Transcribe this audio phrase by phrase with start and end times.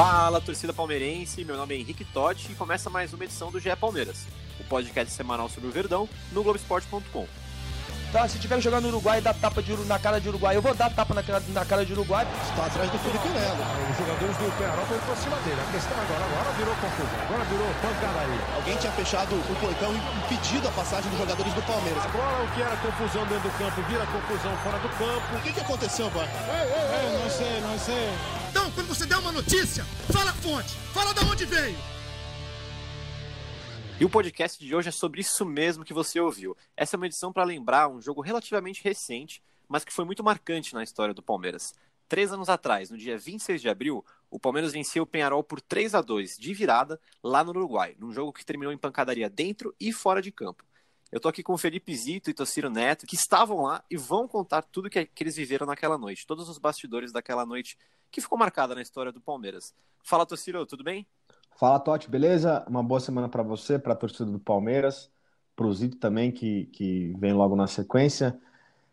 [0.00, 1.44] Fala, torcida palmeirense.
[1.44, 4.26] Meu nome é Henrique Totti e começa mais uma edição do GE Palmeiras,
[4.58, 7.28] o podcast semanal sobre o Verdão no Globoesporte.com.
[8.12, 10.62] Tá, se tiver jogando no Uruguai e dar tapa de, na cara de Uruguai, eu
[10.62, 12.26] vou dar tapa na, na cara de Uruguai.
[12.42, 13.62] Está atrás do Felipe Melo.
[13.86, 15.60] Os jogadores do Penarol foram pra cima dele.
[15.60, 17.20] A questão agora, agora virou confusão.
[17.22, 18.42] Agora virou pancadaria.
[18.56, 22.04] Alguém tinha fechado o portão e impedido a passagem dos jogadores do Palmeiras.
[22.04, 25.36] Agora o que era confusão dentro do campo vira confusão fora do campo.
[25.36, 26.10] O que, que aconteceu?
[26.50, 28.10] É, não sei, não sei.
[28.50, 31.78] Então, quando você der uma notícia, fala a fonte, fala de onde veio.
[34.00, 36.56] E o podcast de hoje é sobre isso mesmo que você ouviu.
[36.74, 40.72] Essa é uma edição para lembrar um jogo relativamente recente, mas que foi muito marcante
[40.72, 41.74] na história do Palmeiras.
[42.08, 45.94] Três anos atrás, no dia 26 de abril, o Palmeiras venceu o Penharol por 3
[45.94, 49.92] a 2 de virada lá no Uruguai, num jogo que terminou em pancadaria dentro e
[49.92, 50.64] fora de campo.
[51.12, 54.26] Eu tô aqui com o Felipe Zito e Tociro Neto, que estavam lá e vão
[54.26, 57.76] contar tudo que, que eles viveram naquela noite, todos os bastidores daquela noite
[58.10, 59.74] que ficou marcada na história do Palmeiras.
[60.02, 61.06] Fala, Tociro, tudo bem?
[61.60, 62.64] Fala, Totti, beleza?
[62.66, 65.10] Uma boa semana para você, para a torcida do Palmeiras,
[65.54, 68.40] para o Zito também, que, que vem logo na sequência.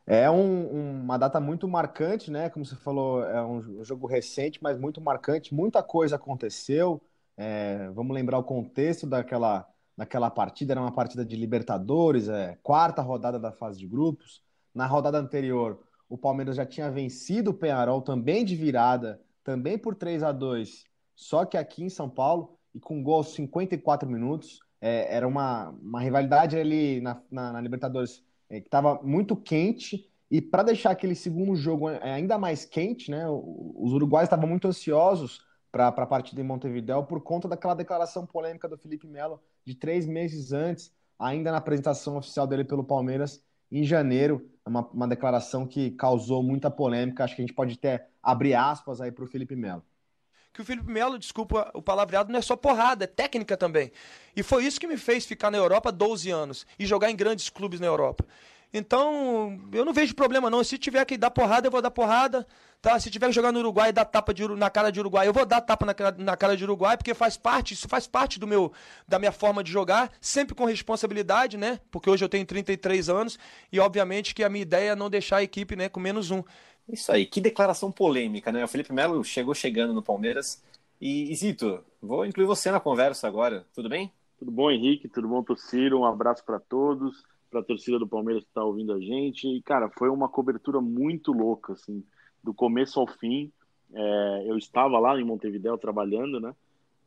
[0.06, 2.50] É um, uma data muito marcante, né?
[2.50, 5.54] Como você falou, é um jogo recente, mas muito marcante.
[5.56, 7.02] Muita coisa aconteceu.
[7.38, 13.02] É, vamos lembrar o contexto daquela naquela partida, era uma partida de Libertadores, é, quarta
[13.02, 14.44] rodada da fase de grupos.
[14.76, 15.80] Na rodada anterior,
[16.10, 20.86] o Palmeiras já tinha vencido o Penharol também de virada, também por 3 a 2
[21.18, 24.60] só que aqui em São Paulo, e com gol aos 54 minutos.
[24.80, 30.08] É, era uma, uma rivalidade ali na, na, na Libertadores é, que estava muito quente.
[30.30, 34.68] E para deixar aquele segundo jogo é, ainda mais quente, né, os uruguaios estavam muito
[34.68, 39.76] ansiosos para a partida em Montevideo por conta daquela declaração polêmica do Felipe Melo de
[39.76, 45.66] três meses antes, ainda na apresentação oficial dele pelo Palmeiras em janeiro, uma, uma declaração
[45.66, 47.24] que causou muita polêmica.
[47.24, 49.84] Acho que a gente pode até abrir aspas aí para o Felipe Melo
[50.58, 53.92] que o Felipe Melo, desculpa o palavreado, não é só porrada, é técnica também.
[54.36, 57.48] E foi isso que me fez ficar na Europa 12 anos e jogar em grandes
[57.48, 58.26] clubes na Europa.
[58.74, 60.64] Então, eu não vejo problema não.
[60.64, 62.46] Se tiver que dar porrada, eu vou dar porrada.
[62.82, 63.00] Tá?
[63.00, 65.34] Se tiver que jogar no Uruguai e dar tapa de, na cara de Uruguai, eu
[65.34, 68.48] vou dar tapa na, na cara de Uruguai, porque faz parte, isso faz parte do
[68.48, 68.72] meu,
[69.08, 71.80] da minha forma de jogar, sempre com responsabilidade, né?
[71.92, 73.38] Porque hoje eu tenho 33 anos
[73.72, 76.44] e, obviamente, que a minha ideia é não deixar a equipe né, com menos um.
[76.90, 78.64] Isso aí, que declaração polêmica, né?
[78.64, 80.64] O Felipe Melo chegou chegando no Palmeiras.
[81.02, 84.12] E, Zito, vou incluir você na conversa agora, tudo bem?
[84.40, 85.08] Tudo bom, Henrique?
[85.08, 86.00] Tudo bom, Tociro?
[86.00, 89.48] Um abraço para todos, para a torcida do Palmeiras que está ouvindo a gente.
[89.48, 92.04] E, cara, foi uma cobertura muito louca, assim,
[92.44, 93.52] do começo ao fim.
[93.94, 96.56] É, eu estava lá em Montevideo trabalhando, né?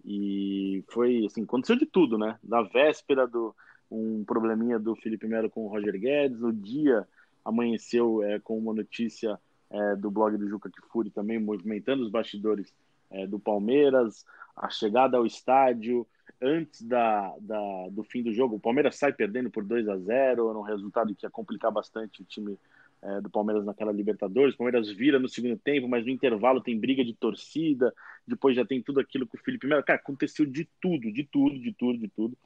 [0.05, 2.39] E foi, assim, aconteceu de tudo, né?
[2.43, 3.55] Da véspera do
[3.91, 7.09] um probleminha do Felipe Melo com o Roger Guedes, o dia
[7.45, 9.39] amanheceu é, com uma notícia
[9.71, 12.75] é, do blog do Juca Kifuri também movimentando os bastidores
[13.11, 14.25] é, do Palmeiras,
[14.57, 16.07] a chegada ao estádio
[16.41, 18.57] antes da, da, do fim do jogo.
[18.57, 22.23] O Palmeiras sai perdendo por 2 a 0 era um resultado que ia complicar bastante
[22.23, 22.59] o time
[23.03, 24.55] é, do Palmeiras naquela Libertadores.
[24.55, 27.93] O Palmeiras vira no segundo tempo, mas no intervalo tem briga de torcida,
[28.27, 29.83] depois já tem tudo aquilo com o Felipe Melo.
[29.83, 32.37] Cara, aconteceu de tudo, de tudo, de tudo, de tudo.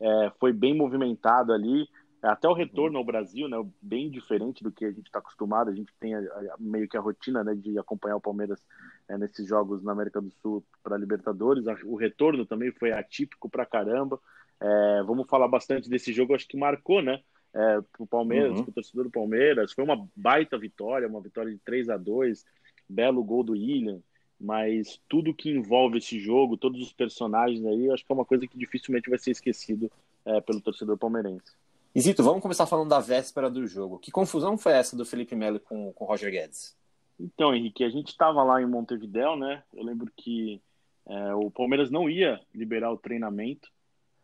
[0.00, 1.88] É, foi bem movimentado ali.
[2.24, 5.68] É, até o retorno ao Brasil, né, bem diferente do que a gente está acostumado.
[5.68, 8.64] A gente tem a, a, meio que a rotina né, de acompanhar o Palmeiras
[9.06, 11.66] é, nesses jogos na América do Sul para Libertadores.
[11.84, 14.18] O retorno também foi atípico para caramba.
[14.58, 17.20] É, vamos falar bastante desse jogo, acho que marcou, né?
[17.52, 18.62] É, para o Palmeiras, uhum.
[18.62, 19.74] para o torcedor do Palmeiras.
[19.74, 22.42] Foi uma baita vitória, uma vitória de 3 a 2
[22.88, 24.00] belo gol do William.
[24.40, 28.46] Mas tudo que envolve esse jogo, todos os personagens aí, acho que é uma coisa
[28.46, 29.92] que dificilmente vai ser esquecido
[30.24, 31.52] é, pelo torcedor palmeirense.
[31.94, 34.00] Isito, vamos começar falando da véspera do jogo.
[34.00, 36.76] Que confusão foi essa do Felipe Melo com o Roger Guedes?
[37.20, 39.62] Então, Henrique, a gente estava lá em Montevidéu, né?
[39.72, 40.60] Eu lembro que
[41.06, 43.70] é, o Palmeiras não ia liberar o treinamento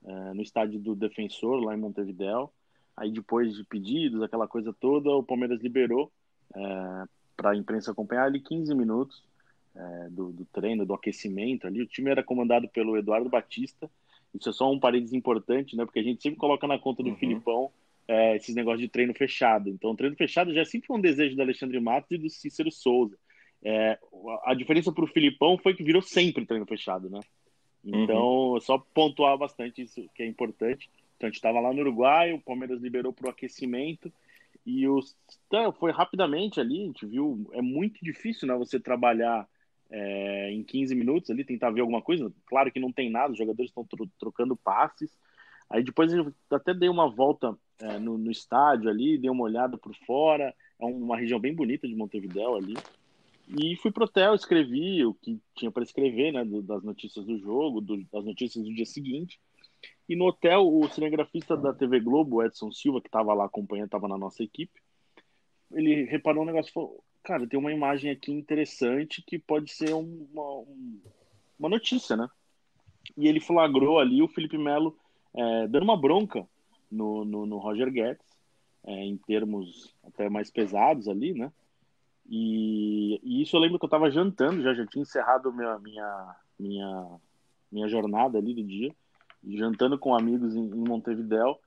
[0.05, 2.53] é, no estádio do Defensor, lá em Montevidéu.
[2.97, 6.11] Aí, depois de pedidos, aquela coisa toda, o Palmeiras liberou
[6.53, 7.05] é,
[7.37, 9.23] para a imprensa acompanhar ali 15 minutos
[9.77, 11.81] é, do, do treino, do aquecimento ali.
[11.83, 13.89] O time era comandado pelo Eduardo Batista,
[14.35, 15.85] isso é só um parênteses importante, né?
[15.85, 17.17] Porque a gente sempre coloca na conta do uhum.
[17.17, 17.71] Filipão
[18.07, 19.69] é, esses negócios de treino fechado.
[19.69, 23.17] Então, treino fechado já sempre foi um desejo do Alexandre Matos e do Cícero Souza.
[23.63, 23.99] É,
[24.45, 27.21] a diferença para o Filipão foi que virou sempre treino fechado, né?
[27.85, 28.61] Então, uhum.
[28.61, 30.91] só pontuar bastante isso que é importante.
[31.17, 34.13] Então, a gente estava lá no Uruguai, o Palmeiras liberou para o aquecimento
[34.65, 35.17] e os,
[35.47, 39.49] então, foi rapidamente ali, a gente viu, é muito difícil né, você trabalhar
[39.91, 42.33] é, em 15 minutos ali, tentar ver alguma coisa.
[42.47, 45.11] Claro que não tem nada, os jogadores estão tro trocando passes.
[45.69, 49.77] Aí depois eu até dei uma volta é, no, no, estádio ali, dei uma olhada
[49.77, 50.55] por fora.
[50.79, 52.75] É uma região bem bonita de Montevidéu ali.
[53.49, 57.37] E fui pro hotel, escrevi o que tinha para escrever, né, do, das notícias do
[57.39, 59.41] jogo, do, das notícias do dia seguinte.
[60.09, 64.09] E no hotel, o cinegrafista da TV Globo, Edson Silva, que estava lá acompanhando, estava
[64.09, 64.81] na nossa equipe,
[65.73, 69.93] ele reparou um negócio e falou: Cara, tem uma imagem aqui interessante que pode ser
[69.93, 70.65] uma,
[71.59, 72.29] uma notícia, né?
[73.17, 74.97] E ele flagrou ali o Felipe Melo
[75.35, 76.47] é, dando uma bronca
[76.91, 78.25] no, no, no Roger Guedes,
[78.85, 81.53] é, em termos até mais pesados ali, né?
[82.29, 86.37] E, e, isso eu lembro que eu estava jantando, já, já tinha encerrado minha, minha,
[86.59, 87.21] minha,
[87.71, 88.95] minha jornada ali do dia,
[89.45, 91.61] jantando com amigos em, em.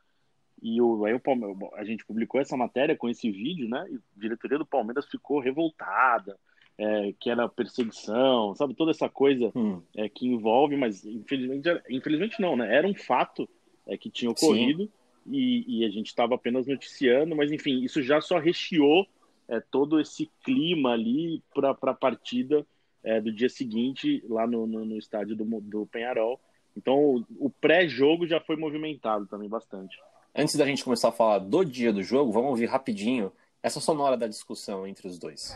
[0.63, 3.85] E o, aí o Palmeiras, a gente publicou essa matéria com esse vídeo, né?
[3.91, 6.39] E a diretoria do Palmeiras ficou revoltada,
[6.77, 8.73] é, que era perseguição, sabe?
[8.73, 9.81] Toda essa coisa hum.
[9.93, 12.73] é, que envolve, mas infelizmente, infelizmente não, né?
[12.73, 13.47] Era um fato
[13.85, 14.89] é, que tinha ocorrido
[15.27, 19.05] e, e, a gente estava apenas noticiando, mas enfim, isso já só recheou
[19.49, 22.65] é, todo esse clima ali para a partida
[23.03, 26.39] é, do dia seguinte lá no, no, no estádio do, do Penharol.
[26.75, 29.97] Então o, o pré-jogo já foi movimentado também bastante.
[30.35, 33.31] Antes da gente começar a falar do dia do jogo, vamos ouvir rapidinho
[33.61, 35.55] essa sonora da discussão entre os dois.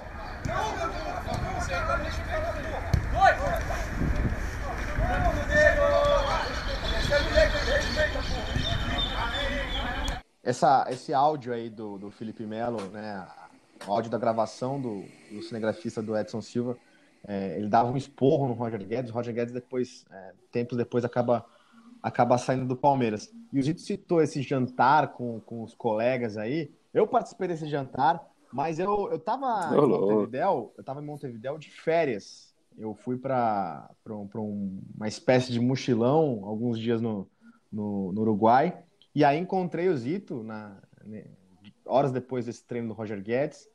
[10.44, 13.28] Essa, esse áudio aí do, do Felipe Melo, né,
[13.88, 16.78] o áudio da gravação do, do cinegrafista do Edson Silva,
[17.28, 21.04] é, ele dava um esporro no Roger Guedes, o Roger Guedes depois, é, tempos depois,
[21.04, 21.46] acaba,
[22.02, 23.34] acaba saindo do Palmeiras.
[23.52, 28.26] E o Zito citou esse jantar com, com os colegas aí, eu participei desse jantar,
[28.52, 32.56] mas eu, eu tava em Montevidéu, eu tava em Montevidéu de férias.
[32.78, 37.30] Eu fui para um, uma espécie de mochilão alguns dias no,
[37.72, 38.84] no, no, Uruguai.
[39.14, 41.26] E aí encontrei o Zito na, né,
[41.86, 43.68] horas depois desse treino do Roger Guedes.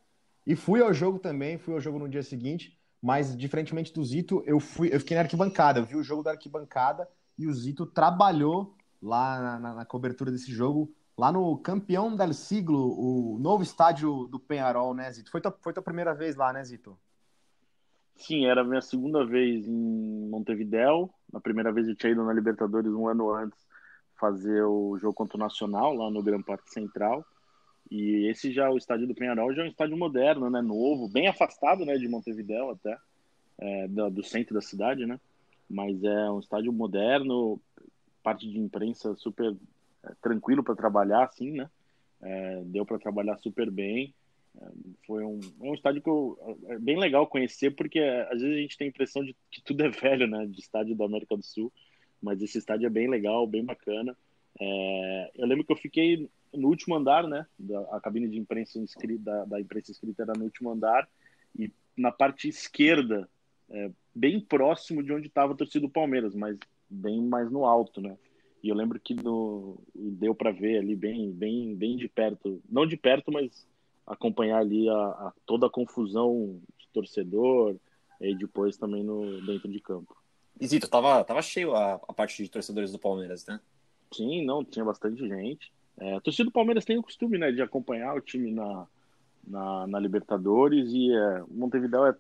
[0.47, 2.77] E fui ao jogo também, fui ao jogo no dia seguinte.
[3.01, 5.81] Mas, diferentemente do Zito, eu, fui, eu fiquei na arquibancada.
[5.81, 7.09] Eu vi o jogo da arquibancada
[7.43, 12.99] e o Zito trabalhou lá na, na, cobertura desse jogo lá no Campeão del Siglo,
[12.99, 15.31] o novo estádio do Penharol, né, Zito?
[15.31, 16.99] Foi tua, foi tua primeira vez lá, né, Zito?
[18.17, 21.11] Sim, era a minha segunda vez em Montevidéu.
[21.33, 23.59] Na primeira vez eu tinha ido na Libertadores um ano antes
[24.19, 27.25] fazer o jogo contra o Nacional, lá no Gran Parque Central.
[27.91, 31.27] E esse já, o estádio do Penharol, já é um estádio moderno, né, novo, bem
[31.27, 32.97] afastado, né, de Montevidéu até,
[33.59, 35.21] é, do centro da cidade, né?
[35.69, 37.61] Mas é um estádio moderno,
[38.23, 39.55] parte de imprensa super
[40.05, 41.71] é, tranquilo para trabalhar, assim, né?
[42.21, 44.15] É, deu para trabalhar super bem.
[44.61, 44.67] É,
[45.07, 46.39] foi um, é um estádio que eu,
[46.69, 49.83] é bem legal conhecer, porque às vezes a gente tem a impressão de que tudo
[49.83, 50.47] é velho, né?
[50.47, 51.73] De estádio da América do Sul.
[52.21, 54.17] Mas esse estádio é bem legal, bem bacana.
[54.61, 57.47] É, eu lembro que eu fiquei no último andar, né?
[57.59, 61.09] Da, a cabine de imprensa inscrita, da, da imprensa escrita era no último andar.
[61.59, 63.29] E na parte esquerda,
[63.71, 68.01] é, bem próximo de onde estava a torcida do Palmeiras, mas bem mais no alto,
[68.01, 68.17] né?
[68.63, 72.87] E eu lembro que no, deu para ver ali bem, bem, bem de perto, não
[72.87, 73.67] de perto, mas
[74.07, 77.77] acompanhar ali a, a toda a confusão de torcedor
[78.21, 80.17] e depois também no dentro de campo.
[80.65, 83.59] Zito, tava, tava cheio a, a parte de torcedores do Palmeiras, né?
[84.13, 85.73] Sim, não, tinha bastante gente.
[85.99, 88.87] É, a torcida do Palmeiras tem o costume, né, de acompanhar o time na,
[89.47, 92.17] na, na Libertadores e é, Montevideo é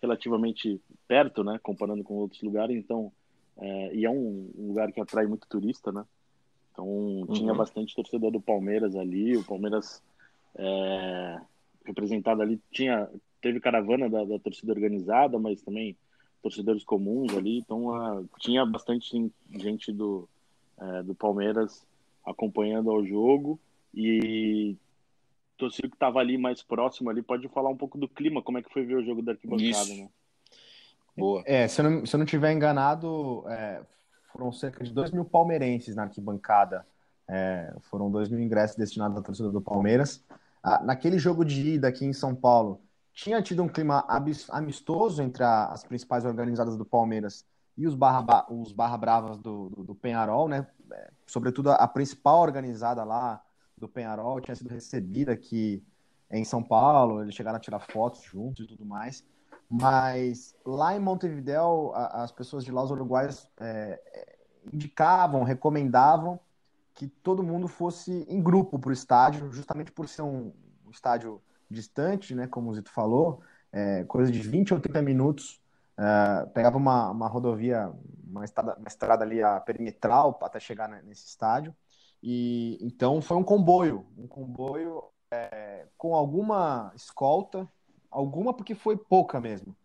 [0.00, 3.12] relativamente perto, né, comparando com outros lugares, então
[3.58, 6.04] é, e é um, um, lugar que atrai muito turista, né?
[6.72, 7.26] Então uhum.
[7.32, 9.36] tinha bastante torcedor do Palmeiras ali.
[9.36, 10.00] O Palmeiras
[10.54, 11.40] é,
[11.84, 13.08] representado ali tinha
[13.40, 15.96] teve caravana da, da, torcida organizada, mas também
[16.40, 17.58] torcedores comuns ali.
[17.58, 20.28] Então uh, tinha bastante gente do
[20.80, 21.84] é, do Palmeiras
[22.24, 23.58] acompanhando ao jogo
[23.92, 24.76] e
[25.58, 28.62] torcedor que estava ali mais próximo ali pode falar um pouco do clima, como é
[28.62, 29.96] que foi ver o jogo da arquibancada, Isso.
[29.96, 30.08] né?
[31.16, 31.42] Boa.
[31.44, 33.82] É, se eu não, se eu não tiver enganado, é,
[34.32, 36.86] foram cerca de 2 mil palmeirenses na arquibancada.
[37.26, 40.24] É, foram 2 mil ingressos destinados à torcida do Palmeiras.
[40.62, 42.80] Ah, naquele jogo de ida aqui em São Paulo,
[43.12, 44.04] tinha tido um clima
[44.48, 47.44] amistoso entre a, as principais organizadas do Palmeiras
[47.76, 50.66] e os barra, os barra bravas do, do, do Penharol, né?
[50.92, 53.42] É, sobretudo a, a, principal organizada lá
[53.78, 55.82] do Penharol tinha sido recebida aqui
[56.30, 59.24] em São Paulo, eles chegaram a tirar fotos juntos e tudo mais.
[59.70, 64.00] Mas lá em Montevideo, as pessoas de lá, os uruguaios, é,
[64.72, 66.40] indicavam, recomendavam
[66.94, 70.52] que todo mundo fosse em grupo para o estádio, justamente por ser um,
[70.90, 75.62] estádio distante, né, como o Zito falou, é, coisa de 20 ou 30 minutos.
[75.96, 77.92] É, pegava uma, uma rodovia,
[78.26, 81.74] uma estrada, uma estrada ali a perimetral até chegar nesse estádio.
[82.22, 87.68] E então foi um comboio, um comboio é, com alguma escolta,
[88.10, 89.76] alguma porque foi pouca mesmo.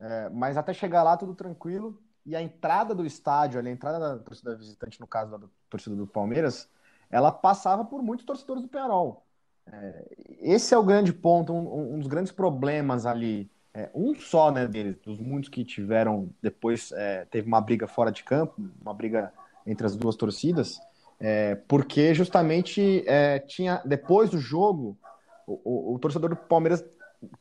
[0.00, 1.98] É, mas até chegar lá tudo tranquilo.
[2.24, 6.06] E a entrada do estádio, a entrada da torcida visitante, no caso da torcida do
[6.06, 6.68] Palmeiras,
[7.10, 9.24] ela passava por muitos torcedores do Penarol.
[9.66, 10.06] É,
[10.40, 13.50] esse é o grande ponto, um, um dos grandes problemas ali.
[13.74, 18.12] É, um só né, deles, dos muitos que tiveram depois, é, teve uma briga fora
[18.12, 19.32] de campo, uma briga
[19.66, 20.78] entre as duas torcidas,
[21.24, 24.98] é, porque justamente é, tinha, depois do jogo,
[25.46, 26.84] o, o, o, torcedor do Palmeiras,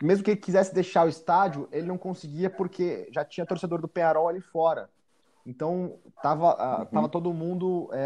[0.04, 3.88] mesmo que ele quisesse deixar o estádio, ele não conseguia porque já tinha torcedor do
[3.88, 4.88] Penarol ali fora.
[5.44, 6.86] Então tava, uhum.
[6.86, 7.98] tava todo mundo é,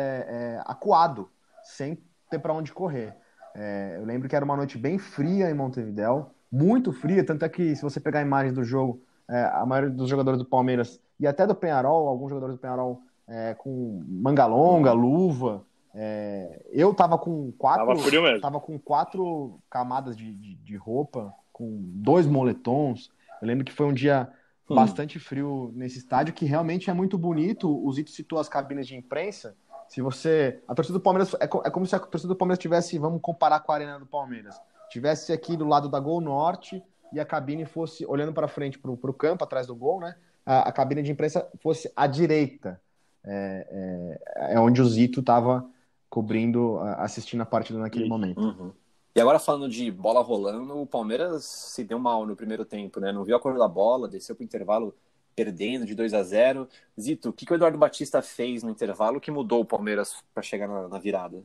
[0.55, 1.29] é, acuado,
[1.62, 3.13] sem ter para onde correr.
[3.53, 7.50] É, eu lembro que era uma noite bem fria em Montevideo, muito fria, tanto é
[7.50, 11.27] que se você pegar imagens do jogo, é, a maioria dos jogadores do Palmeiras e
[11.27, 15.65] até do Penarol, alguns jogadores do Penarol é, com manga longa, luva.
[15.94, 17.86] É, eu tava com quatro.
[17.86, 23.10] Tava, tava com quatro camadas de, de, de, roupa, com dois moletons.
[23.41, 24.29] Eu lembro que foi um dia
[24.70, 24.75] hum.
[24.75, 27.70] bastante frio nesse estádio, que realmente é muito bonito.
[27.70, 29.55] O Zito citou as cabines de imprensa.
[29.88, 30.62] Se você.
[30.67, 33.62] A torcida do Palmeiras é, é como se a torcida do Palmeiras tivesse, vamos comparar
[33.62, 37.65] com a Arena do Palmeiras, tivesse aqui do lado da Gol Norte e a cabine
[37.65, 40.15] fosse olhando para frente para o campo, atrás do gol, né?
[40.46, 42.82] A, a cabine de imprensa fosse à direita
[43.25, 45.67] é, é, é onde o Zito estava
[46.10, 48.39] cobrindo, assistindo a partida naquele momento.
[48.39, 48.72] Uhum.
[49.15, 53.12] E agora falando de bola rolando, o Palmeiras se deu mal no primeiro tempo, né?
[53.12, 54.96] Não viu a cor da bola, desceu para o intervalo
[55.36, 56.67] perdendo de 2 a 0
[57.00, 60.41] Zito, o que, que o Eduardo Batista fez no intervalo que mudou o Palmeiras para
[60.41, 61.44] chegar na, na, virada?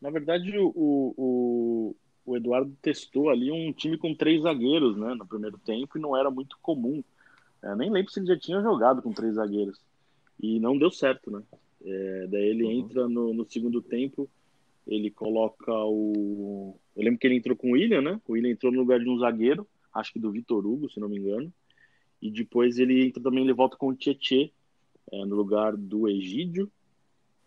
[0.00, 5.26] Na verdade, o, o, o, Eduardo testou ali um time com três zagueiros né, no
[5.26, 7.02] primeiro tempo e não era muito comum.
[7.62, 9.78] Eu nem lembro se ele já tinha jogado com três zagueiros
[10.42, 11.40] e não deu certo, né?
[11.84, 12.70] É, daí ele uhum.
[12.72, 14.28] entra no, no, segundo tempo,
[14.86, 16.76] ele coloca o.
[16.96, 18.20] Eu lembro que ele entrou com o William, né?
[18.26, 21.08] O William entrou no lugar de um zagueiro, acho que do Vitor Hugo, se não
[21.08, 21.52] me engano.
[22.20, 24.52] E depois ele entra também, ele volta com o Tietê,
[25.12, 26.70] é, no lugar do Egídio.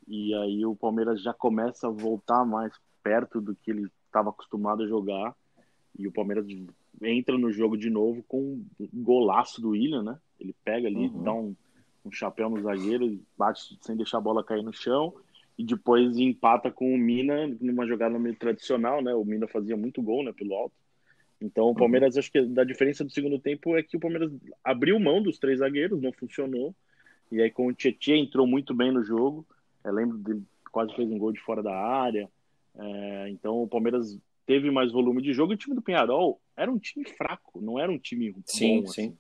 [0.08, 2.74] E aí o Palmeiras já começa a voltar mais
[3.04, 5.36] perto do que ele estava acostumado a jogar.
[5.98, 6.46] E o Palmeiras
[7.02, 10.18] entra no jogo de novo com um golaço do William, né?
[10.40, 11.24] Ele pega ali, uhum.
[11.24, 11.56] dá um
[12.06, 15.14] um chapéu no zagueiro, bate sem deixar a bola cair no chão
[15.58, 19.14] e depois empata com o Mina numa jogada meio tradicional, né?
[19.14, 20.76] O Mina fazia muito gol, né, pelo alto.
[21.42, 21.76] Então o uhum.
[21.76, 24.32] Palmeiras, acho que da diferença do segundo tempo é que o Palmeiras
[24.64, 26.76] abriu mão dos três zagueiros, não funcionou.
[27.32, 29.46] E aí com o Tietchan entrou muito bem no jogo.
[29.84, 32.30] Eu lembro de quase fez um gol de fora da área.
[32.78, 35.54] É, então o Palmeiras teve mais volume de jogo.
[35.54, 38.42] E o time do Penharol era um time fraco, não era um time bom.
[38.46, 39.04] Sim, sim.
[39.04, 39.18] Assim.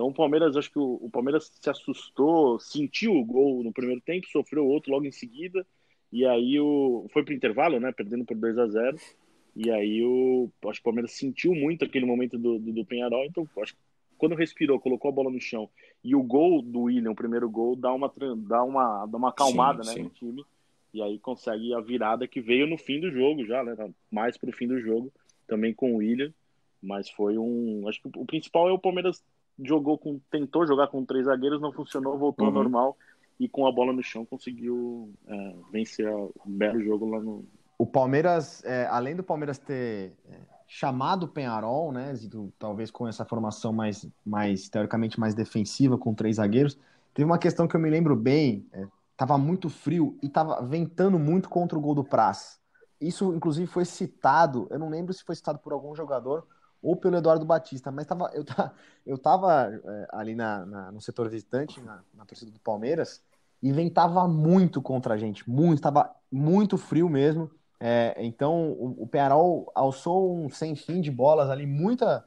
[0.00, 4.00] Então o Palmeiras, acho que o, o, Palmeiras se assustou, sentiu o gol no primeiro
[4.00, 5.66] tempo, sofreu outro logo em seguida,
[6.10, 8.96] e aí o, foi para o intervalo, né, perdendo por 2 a 0
[9.54, 13.26] e aí o, acho que o Palmeiras sentiu muito aquele momento do, do, do Penharol,
[13.26, 13.80] então acho que
[14.16, 15.68] quando respirou, colocou a bola no chão,
[16.02, 19.82] e o gol do William, o primeiro gol, dá uma, dá uma, dá uma acalmada
[19.82, 20.02] sim, né, sim.
[20.04, 20.44] no time,
[20.94, 23.76] e aí consegue a virada que veio no fim do jogo já, né,
[24.10, 25.12] mais para o fim do jogo,
[25.46, 26.32] também com o William,
[26.82, 27.86] mas foi um.
[27.86, 29.22] Acho que o principal é o Palmeiras
[29.64, 32.56] jogou com, tentou jogar com três zagueiros, não funcionou, voltou uhum.
[32.56, 32.96] ao normal
[33.38, 37.44] e com a bola no chão conseguiu é, vencer um belo jogo lá no.
[37.78, 40.36] O Palmeiras, é, além do Palmeiras ter é,
[40.68, 42.12] chamado o Penharol, né,
[42.58, 46.78] talvez com essa formação mais, mais teoricamente mais defensiva com três zagueiros,
[47.14, 48.66] teve uma questão que eu me lembro bem,
[49.10, 52.60] estava é, muito frio e estava ventando muito contra o gol do Praz.
[53.00, 56.46] Isso, inclusive, foi citado, eu não lembro se foi citado por algum jogador
[56.82, 58.44] ou pelo Eduardo Batista, mas tava, eu,
[59.06, 63.22] eu tava é, ali na, na, no setor visitante, na, na, torcida do Palmeiras,
[63.62, 67.50] e ventava muito contra a gente, muito, estava muito frio mesmo.
[67.78, 72.24] É, então o, o alçou um sem fim de bolas ali, muita,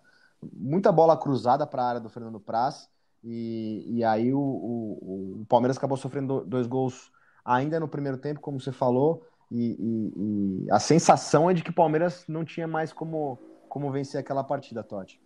[0.51, 2.89] muita bola cruzada para a área do Fernando Praz,
[3.23, 7.11] e, e aí o, o, o, Palmeiras acabou sofrendo dois gols
[7.45, 11.69] ainda no primeiro tempo, como você falou, e, e, e a sensação é de que
[11.69, 13.39] o Palmeiras não tinha mais como
[13.73, 15.19] como vencer aquela partida, Totti.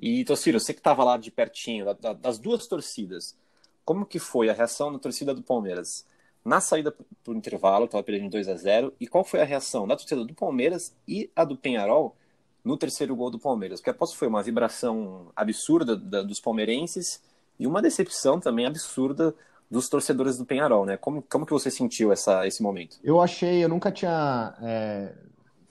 [0.00, 3.36] E, Tociro, você que estava lá de pertinho, da, das duas torcidas,
[3.84, 6.06] como que foi a reação da torcida do Palmeiras
[6.42, 9.86] na saída para o intervalo, estava perdendo 2 a 0 e qual foi a reação
[9.86, 12.16] da torcida do Palmeiras e a do Penharol
[12.64, 13.78] no terceiro gol do Palmeiras?
[13.78, 17.22] Porque aposto que foi uma vibração absurda da, dos palmeirenses
[17.58, 19.34] e uma decepção também absurda
[19.70, 20.96] dos torcedores do Penharol, né?
[20.96, 22.98] Como, como que você sentiu essa, esse momento?
[23.04, 25.14] Eu achei, eu nunca tinha é,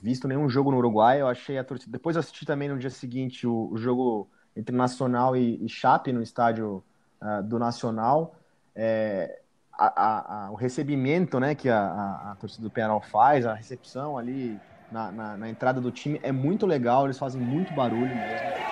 [0.02, 1.92] visto nenhum jogo no Uruguai, eu achei a torcida.
[1.92, 6.22] Depois assisti também no dia seguinte o, o jogo entre Nacional e, e Chape no
[6.22, 6.84] estádio
[7.22, 8.36] uh, do Nacional.
[8.76, 9.40] É,
[9.74, 14.60] a, a, a, o recebimento né, que a, torcida do Penharol faz, a recepção ali
[14.92, 18.71] na, na, na entrada do time é muito legal, eles fazem muito barulho mesmo.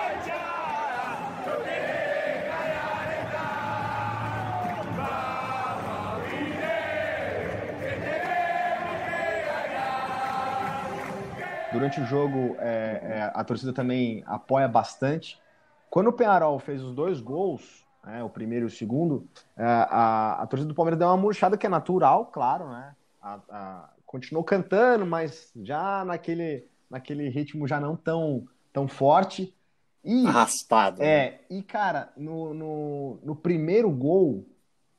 [11.72, 15.40] Durante o jogo, é, é, a torcida também apoia bastante.
[15.88, 20.42] Quando o Penharol fez os dois gols, né, o primeiro e o segundo, é, a,
[20.42, 22.94] a, torcida do Palmeiras deu uma murchada que é natural, claro, né?
[23.22, 29.54] A, a, continuou cantando, mas já naquele, naquele ritmo já não tão, tão forte.
[30.02, 31.02] E, Arrastado.
[31.02, 31.38] É, né?
[31.50, 34.46] e cara, no, no, no primeiro gol,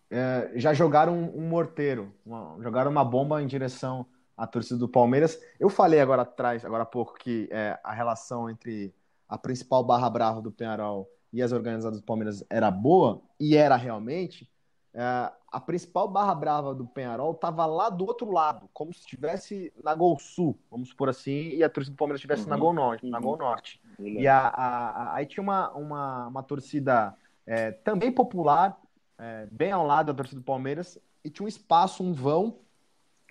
[0.09, 4.05] é, já jogaram um, um morteiro, uma, jogaram uma bomba em direção
[4.41, 5.39] a torcida do Palmeiras.
[5.59, 8.91] Eu falei agora atrás, agora há pouco, que é, a relação entre
[9.29, 13.75] a principal barra brava do Penharol e as organizadas do Palmeiras era boa, e era
[13.75, 14.49] realmente.
[14.95, 19.71] É, a principal barra brava do Penharol estava lá do outro lado, como se estivesse
[19.83, 22.73] na Gol Sul, vamos supor assim, e a torcida do Palmeiras estivesse uhum, na Gol
[22.73, 23.05] Norte.
[23.05, 23.11] Uhum.
[23.11, 23.79] Na Gol Norte.
[23.99, 24.07] Uhum.
[24.07, 28.75] E a, a, a, aí tinha uma, uma, uma torcida é, também popular,
[29.19, 32.57] é, bem ao lado da torcida do Palmeiras, e tinha um espaço, um vão,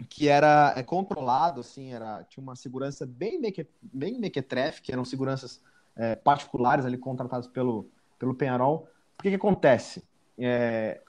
[0.09, 5.05] que era é, controlado, assim, era, tinha uma segurança bem, meque, bem mequetrefe, que eram
[5.05, 5.63] seguranças
[5.97, 8.89] é, particulares ali contratados pelo, pelo Penharol.
[9.19, 10.03] O que, que acontece?
[10.39, 11.01] É,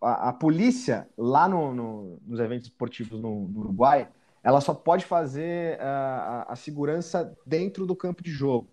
[0.00, 4.08] a, a, polícia, lá no, no, nos eventos esportivos no, no, Uruguai,
[4.42, 8.68] ela só pode fazer a, a, segurança dentro do campo de jogo.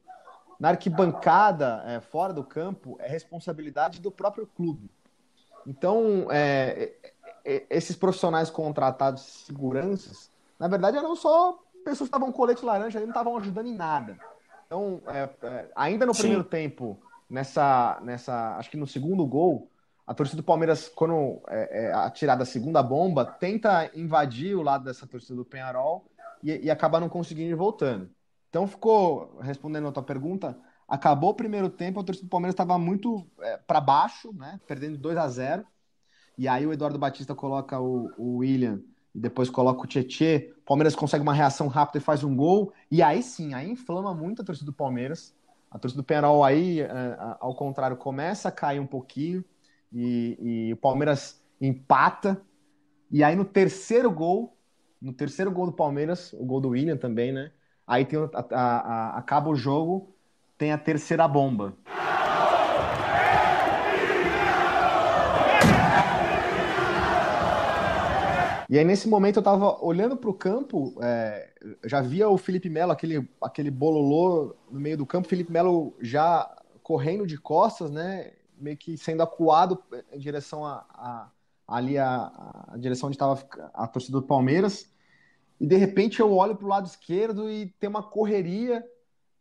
[0.59, 4.91] Na arquibancada, é, fora do campo, é responsabilidade do próprio clube.
[5.65, 6.93] Então, é,
[7.43, 10.29] esses profissionais contratados, seguranças,
[10.60, 14.18] na verdade eram só pessoas que estavam colete laranja e não estavam ajudando em nada.
[14.65, 16.22] Então, é, é, ainda no Sim.
[16.22, 16.98] primeiro tempo,
[17.29, 19.70] nessa, nessa, acho que no segundo gol,
[20.05, 24.85] a torcida do Palmeiras, quando é, é atirar a segunda bomba, tenta invadir o lado
[24.85, 26.05] dessa torcida do Penharol
[26.44, 28.09] e, e acaba não conseguindo ir voltando.
[28.50, 32.77] Então ficou, respondendo a tua pergunta, acabou o primeiro tempo, a torcida do Palmeiras estava
[32.77, 35.65] muito é, para baixo, né, perdendo 2 a 0
[36.41, 38.81] e aí o Eduardo Batista coloca o, o William
[39.13, 42.73] e depois coloca o Tietê, o Palmeiras consegue uma reação rápida e faz um gol,
[42.89, 45.35] e aí sim, aí inflama muito a torcida do Palmeiras.
[45.69, 46.87] A torcida do Penarol aí, é,
[47.39, 49.45] ao contrário, começa a cair um pouquinho
[49.93, 52.41] e, e, o Palmeiras empata.
[53.11, 54.57] E aí no terceiro gol,
[54.99, 57.51] no terceiro gol do Palmeiras, o gol do William também, né?
[57.85, 60.15] Aí tem a, a, a, acaba o jogo,
[60.57, 61.77] tem a terceira bomba.
[68.72, 71.51] E aí, nesse momento, eu tava olhando para o campo, é,
[71.84, 76.50] já via o Felipe Melo, aquele, aquele bololô no meio do campo, Felipe Melo já
[76.81, 78.31] correndo de costas, né?
[78.57, 81.29] Meio que sendo acuado em direção a, a
[81.68, 82.31] ali a,
[82.70, 84.90] a, direção onde estava a torcida do Palmeiras.
[85.60, 88.81] E de repente eu olho para o lado esquerdo e tem uma correria,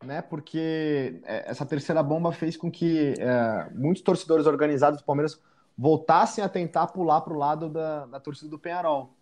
[0.04, 0.20] né?
[0.22, 5.40] Porque é, essa terceira bomba fez com que é, muitos torcedores organizados do Palmeiras
[5.78, 9.19] voltassem a tentar pular para o lado da, da torcida do Penharol.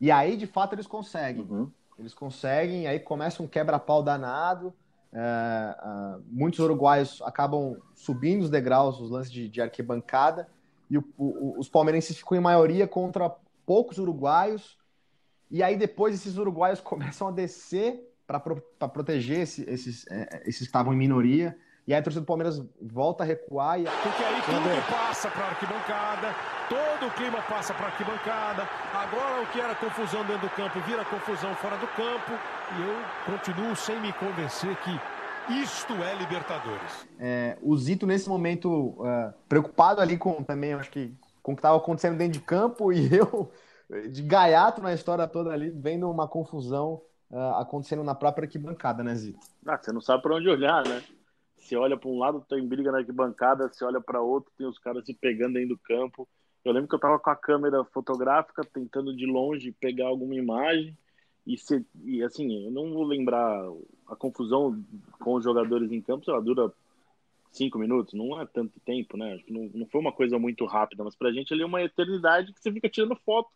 [0.00, 1.42] E aí, de fato, eles conseguem.
[1.42, 1.70] Uhum.
[1.98, 4.72] Eles conseguem, aí começa um quebra-pau danado.
[5.12, 10.48] É, é, muitos uruguaios acabam subindo os degraus, os lances de, de arquibancada,
[10.90, 13.34] e o, o, os palmeirenses ficam em maioria contra
[13.66, 14.78] poucos uruguaios.
[15.50, 20.60] E aí, depois, esses uruguaios começam a descer para pro, proteger esse, esses, é, esses
[20.60, 21.58] que estavam em minoria.
[21.88, 23.80] E aí a torcida do Palmeiras volta a recuar.
[23.80, 23.84] E...
[23.84, 26.34] Porque aí tudo passa para a arquibancada,
[26.68, 28.68] todo o clima passa para a arquibancada.
[28.92, 32.32] Agora o que era confusão dentro do campo vira confusão fora do campo.
[32.76, 35.00] E eu continuo sem me convencer que
[35.62, 37.08] isto é Libertadores.
[37.18, 41.60] É, o Zito, nesse momento, uh, preocupado ali com também, acho que com o que
[41.60, 43.50] estava acontecendo dentro de campo, e eu,
[44.10, 49.14] de gaiato na história toda ali, vendo uma confusão uh, acontecendo na própria arquibancada, né,
[49.14, 49.38] Zito?
[49.66, 51.02] Ah, você não sabe para onde olhar, né?
[51.68, 54.78] Você olha para um lado, tem briga na arquibancada, você olha para outro, tem os
[54.78, 56.26] caras se pegando dentro do campo.
[56.64, 60.96] Eu lembro que eu tava com a câmera fotográfica tentando de longe pegar alguma imagem
[61.46, 63.62] e, se, e assim, eu não vou lembrar
[64.06, 64.82] a confusão
[65.20, 66.72] com os jogadores em campo, ela dura
[67.52, 69.38] cinco minutos, não é tanto tempo, né?
[69.46, 72.62] Não, não foi uma coisa muito rápida, mas pra gente ali é uma eternidade que
[72.62, 73.50] você fica tirando foto.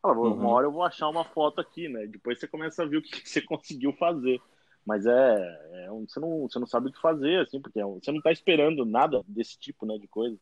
[0.00, 0.34] Fala, uhum.
[0.34, 2.06] uma hora eu vou achar uma foto aqui, né?
[2.06, 4.40] Depois você começa a ver o que você conseguiu fazer.
[4.86, 7.84] Mas é, é um, você, não, você não sabe o que fazer, assim, porque é
[7.84, 10.38] você não está esperando nada desse tipo né, de coisa.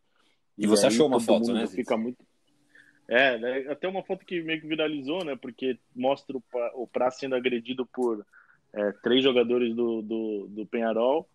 [0.59, 1.67] E, e você achou uma foto, né?
[1.67, 2.19] Fica muito...
[3.09, 5.35] É, né, até uma foto que meio que viralizou, né?
[5.35, 6.43] Porque mostra o,
[6.75, 8.25] o Pra sendo agredido por
[8.75, 11.27] é, três jogadores do, do, do Penharol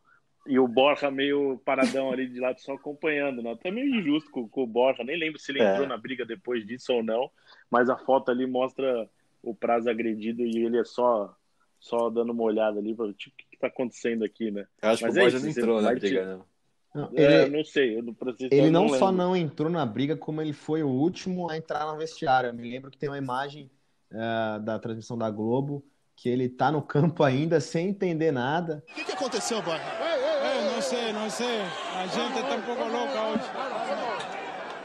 [0.46, 3.52] e o Borja meio paradão ali de lado só acompanhando, né?
[3.52, 5.72] Até meio injusto com, com o Borja, nem lembro se ele é.
[5.72, 7.30] entrou na briga depois disso ou não,
[7.70, 9.10] mas a foto ali mostra
[9.42, 11.36] o Prazo agredido e ele é só
[11.80, 14.68] só dando uma olhada ali, tipo, o que, que tá acontecendo aqui, né?
[14.82, 16.26] Eu acho mas que o é Borja não entrou na briga, te...
[16.26, 16.46] não.
[16.94, 18.16] Não, é, ele, não sei, eu não
[18.50, 21.86] Ele não, não só não entrou na briga, como ele foi o último a entrar
[21.86, 22.50] no vestiário.
[22.50, 23.70] Eu me lembro que tem uma imagem
[24.12, 28.84] uh, da transmissão da Globo que ele tá no campo ainda sem entender nada.
[28.90, 29.82] O que, que aconteceu, Borja?
[29.82, 31.62] Eu não sei, não sei.
[31.96, 33.44] A gente tá um pouco louca hoje.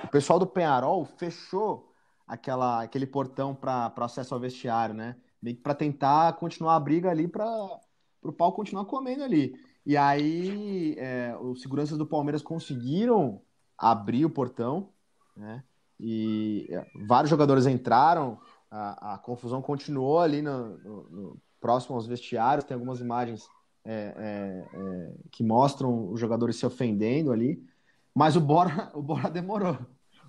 [0.04, 1.92] O pessoal do Penharol fechou
[2.26, 5.16] aquela, aquele portão para acesso ao vestiário, né?
[5.44, 7.44] Meio que para tentar continuar a briga ali para
[8.22, 9.54] o pau continuar comendo ali.
[9.85, 13.42] E aí é, os seguranças do Palmeiras conseguiram
[13.76, 14.88] abrir o portão,
[15.37, 15.62] né?
[16.00, 22.07] E é, vários jogadores entraram, a, a confusão continuou ali no, no, no, próximo aos
[22.07, 22.64] vestiários.
[22.64, 23.46] Tem algumas imagens
[23.85, 27.62] é, é, é, que mostram os jogadores se ofendendo ali.
[28.14, 29.76] Mas o Bora, o Bora demorou.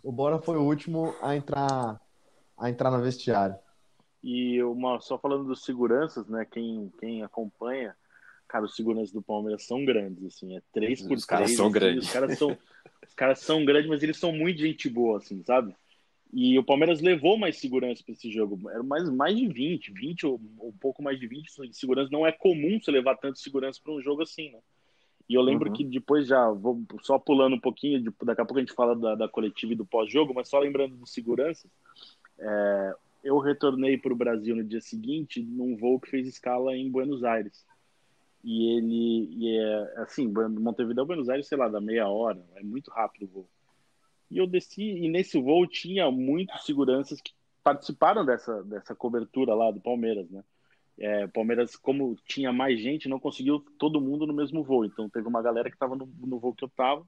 [0.04, 2.01] O Bora foi o último a entrar,
[2.58, 3.56] a entrar no vestiário.
[4.27, 6.47] E uma, só falando dos seguranças, né?
[6.51, 7.95] Quem, quem acompanha,
[8.47, 11.73] cara, os seguranças do Palmeiras são grandes, assim, é três por os caras são assim,
[11.73, 12.05] grandes.
[12.05, 12.57] Os caras são,
[13.07, 15.75] os caras são grandes, mas eles são muito gente boa, assim, sabe?
[16.33, 18.67] E o Palmeiras levou mais segurança para esse jogo.
[18.71, 22.09] Era mais, mais de 20, 20 ou um pouco mais de 20 de segurança.
[22.11, 24.59] Não é comum você levar tanto segurança para um jogo assim, né?
[25.29, 25.75] E eu lembro uhum.
[25.75, 29.13] que depois já, vou só pulando um pouquinho, daqui a pouco a gente fala da,
[29.13, 31.69] da coletiva e do pós-jogo, mas só lembrando dos seguranças,
[32.39, 36.91] é, eu retornei para o Brasil no dia seguinte num voo que fez escala em
[36.91, 37.65] Buenos Aires.
[38.43, 42.91] E ele, e é assim, Montevideo, Buenos Aires, sei lá, dá meia hora, é muito
[42.91, 43.49] rápido o voo.
[44.29, 47.33] E eu desci, e nesse voo tinha muitos seguranças que
[47.63, 50.43] participaram dessa, dessa cobertura lá do Palmeiras, né?
[50.99, 54.85] É, Palmeiras, como tinha mais gente, não conseguiu todo mundo no mesmo voo.
[54.85, 57.03] Então teve uma galera que estava no, no, voo que eu estava.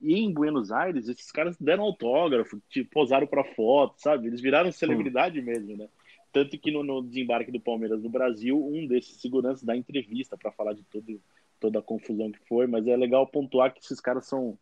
[0.00, 4.28] E em Buenos Aires, esses caras deram autógrafo, tipo, posaram para foto, sabe?
[4.28, 5.88] Eles viraram celebridade mesmo, né?
[6.32, 10.52] Tanto que no, no, desembarque do Palmeiras no Brasil, um desses seguranças dá entrevista para
[10.52, 11.20] falar de todo,
[11.58, 12.66] toda a confusão que foi.
[12.66, 14.58] Mas é legal pontuar que esses caras são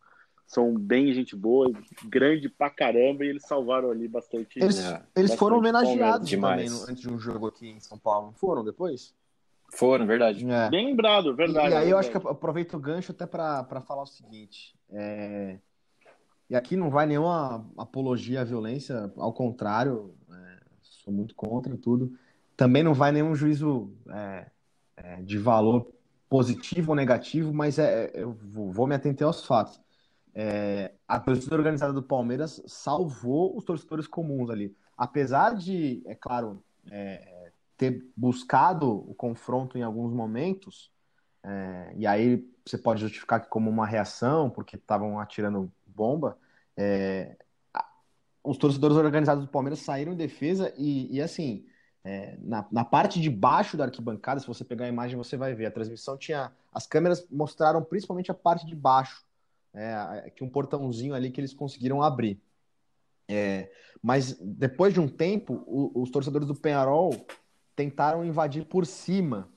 [0.46, 1.72] são bem gente boa,
[2.04, 4.60] grande pra caramba, e eles salvaram ali bastante.
[4.60, 7.98] Eles, é, eles bastante foram homenageados também no, antes de um jogo aqui em São
[7.98, 9.12] Paulo, foram depois?
[9.74, 10.48] Foram, verdade.
[10.48, 10.70] É.
[10.70, 11.66] Bem lembrado, verdade.
[11.66, 11.90] E, e aí verdade.
[11.90, 14.75] eu acho que aproveito o gancho até para falar o seguinte.
[14.90, 15.58] É...
[16.48, 22.16] E aqui não vai nenhuma apologia à violência, ao contrário, é, sou muito contra tudo.
[22.56, 24.46] Também não vai nenhum juízo é,
[24.96, 25.92] é, de valor
[26.28, 29.80] positivo ou negativo, mas é, eu vou me atentar aos fatos
[30.38, 34.76] é, a torcida organizada do Palmeiras salvou os torcedores comuns ali.
[34.94, 40.92] Apesar de, é claro, é, ter buscado o confronto em alguns momentos,
[41.46, 46.36] é, e aí você pode justificar que como uma reação, porque estavam atirando bomba,
[46.76, 47.36] é,
[48.42, 51.64] os torcedores organizados do Palmeiras saíram em defesa e, e assim,
[52.04, 55.54] é, na, na, parte de baixo da arquibancada, se você pegar a imagem, você vai
[55.54, 55.66] ver.
[55.66, 56.52] A transmissão tinha.
[56.72, 59.24] As câmeras mostraram principalmente a parte de baixo
[59.74, 62.40] é, que um portãozinho ali que eles conseguiram abrir.
[63.28, 63.70] É,
[64.02, 67.10] mas depois de um tempo, o, os torcedores do Penharol
[67.74, 69.48] tentaram invadir por cima.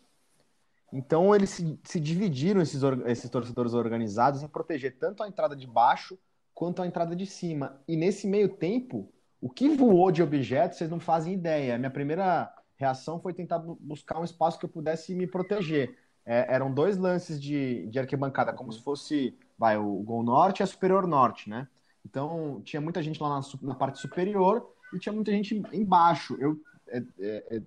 [0.91, 5.67] Então eles se, se dividiram, esses, esses torcedores organizados, em proteger tanto a entrada de
[5.67, 6.17] baixo
[6.53, 7.79] quanto a entrada de cima.
[7.87, 11.77] E nesse meio tempo, o que voou de objetos, vocês não fazem ideia.
[11.77, 15.97] Minha primeira reação foi tentar buscar um espaço que eu pudesse me proteger.
[16.25, 20.63] É, eram dois lances de, de arquibancada, como se fosse vai o Gol Norte e
[20.63, 21.67] a Superior Norte, né?
[22.05, 26.37] Então tinha muita gente lá na, na parte superior e tinha muita gente embaixo.
[26.39, 27.61] Eu é, é, é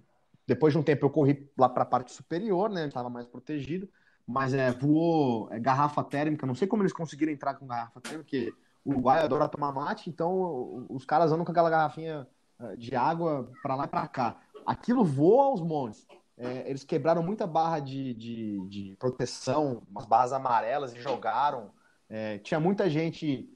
[0.46, 2.86] depois de um tempo eu corri lá para a parte superior, né?
[2.86, 3.88] Estava mais protegido,
[4.26, 6.46] mas é, voou é, garrafa térmica.
[6.46, 8.52] Não sei como eles conseguiram entrar com garrafa térmica, porque
[8.84, 12.26] o Uruguai adora tomar mate, então os caras andam com aquela garrafinha
[12.60, 14.40] é, de água para lá e para cá.
[14.66, 16.06] Aquilo voa aos montes.
[16.36, 21.70] É, eles quebraram muita barra de, de, de, proteção, umas barras amarelas e jogaram.
[22.08, 23.48] É, tinha muita gente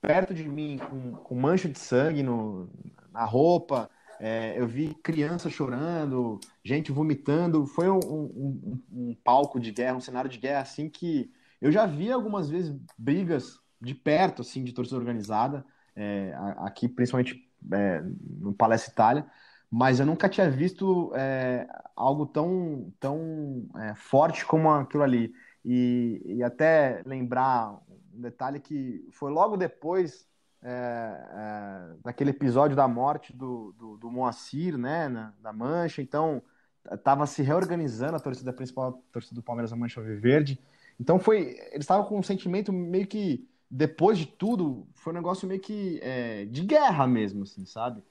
[0.00, 2.68] perto de mim com, com mancha de sangue no,
[3.10, 3.88] na roupa.
[4.20, 7.66] É, eu vi criança chorando, gente vomitando.
[7.66, 11.86] Foi um, um, um, palco de guerra, um cenário de guerra assim que eu já
[11.86, 15.64] vi algumas vezes brigas de perto, assim, de torcida organizada,
[15.96, 18.02] é, aqui principalmente é,
[18.40, 19.26] no Palestra Itália.
[19.70, 25.32] mas eu nunca tinha visto é, algo tão, tão é, forte como aquilo ali.
[25.64, 27.80] E, e, até lembrar
[28.14, 30.28] um detalhe que foi logo depois
[30.64, 36.42] é, é, episódio da morte do, do, do Moacir, né, na, da Mancha, então
[36.90, 40.58] estava se reorganizando a torcida principal, a torcida do Palmeiras, a Mancha Verde.
[40.98, 45.48] Então foi, eles estavam com um sentimento meio que depois de tudo, foi um negócio
[45.48, 48.02] meio que é, de guerra mesmo, assim, sabe?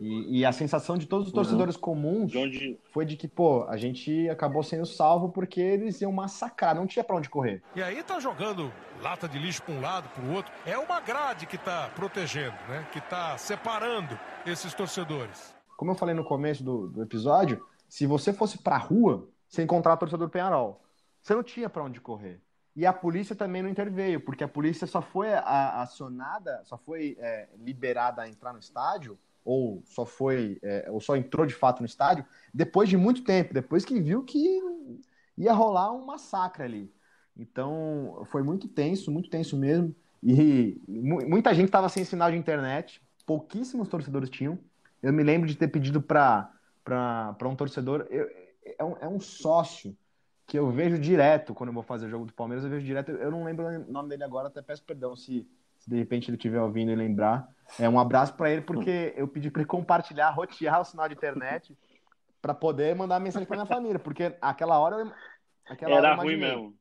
[0.00, 1.36] E, e, a sensação de todos os uhum.
[1.36, 1.80] torcedores uhum.
[1.82, 2.80] comuns onde...
[2.90, 7.04] foi de que, pô, a gente acabou sendo salvo porque eles iam massacrar, não tinha
[7.04, 7.62] pra onde correr.
[7.76, 10.50] E aí tá jogando lata de lixo pra um lado, pro outro.
[10.64, 12.88] É uma grade que tá protegendo, né?
[12.90, 15.54] Que tá separando esses torcedores.
[15.76, 19.94] Como eu falei no começo do, do episódio, se você fosse pra rua, você encontrar
[19.94, 20.80] o torcedor Penharol.
[21.20, 22.40] Você não tinha para onde correr.
[22.74, 27.48] E a polícia também não interveio, porque a polícia só foi acionada, só foi é,
[27.58, 31.86] liberada a entrar no estádio, ou só foi, é, ou só entrou de fato no
[31.86, 34.60] estádio, depois de muito tempo, depois que viu que
[35.36, 36.92] ia rolar um massacre ali.
[37.36, 39.94] Então, foi muito tenso, muito tenso mesmo.
[40.22, 44.58] E muita gente estava sem sinal de internet, pouquíssimos torcedores tinham.
[45.02, 46.52] Eu me lembro de ter pedido para
[47.44, 48.28] um torcedor, eu,
[48.78, 49.96] é, um, é um sócio
[50.46, 53.12] que eu vejo direto quando eu vou fazer o jogo do Palmeiras, eu vejo direto.
[53.12, 55.48] Eu não lembro o nome dele agora, até peço perdão se,
[55.80, 57.48] se de repente ele estiver ouvindo e lembrar.
[57.78, 61.14] É um abraço para ele, porque eu pedi para ele compartilhar, rotear o sinal de
[61.14, 61.76] internet
[62.40, 65.12] para poder mandar mensagem para minha família, porque aquela hora eu,
[65.68, 66.74] aquela era hora ruim mesmo.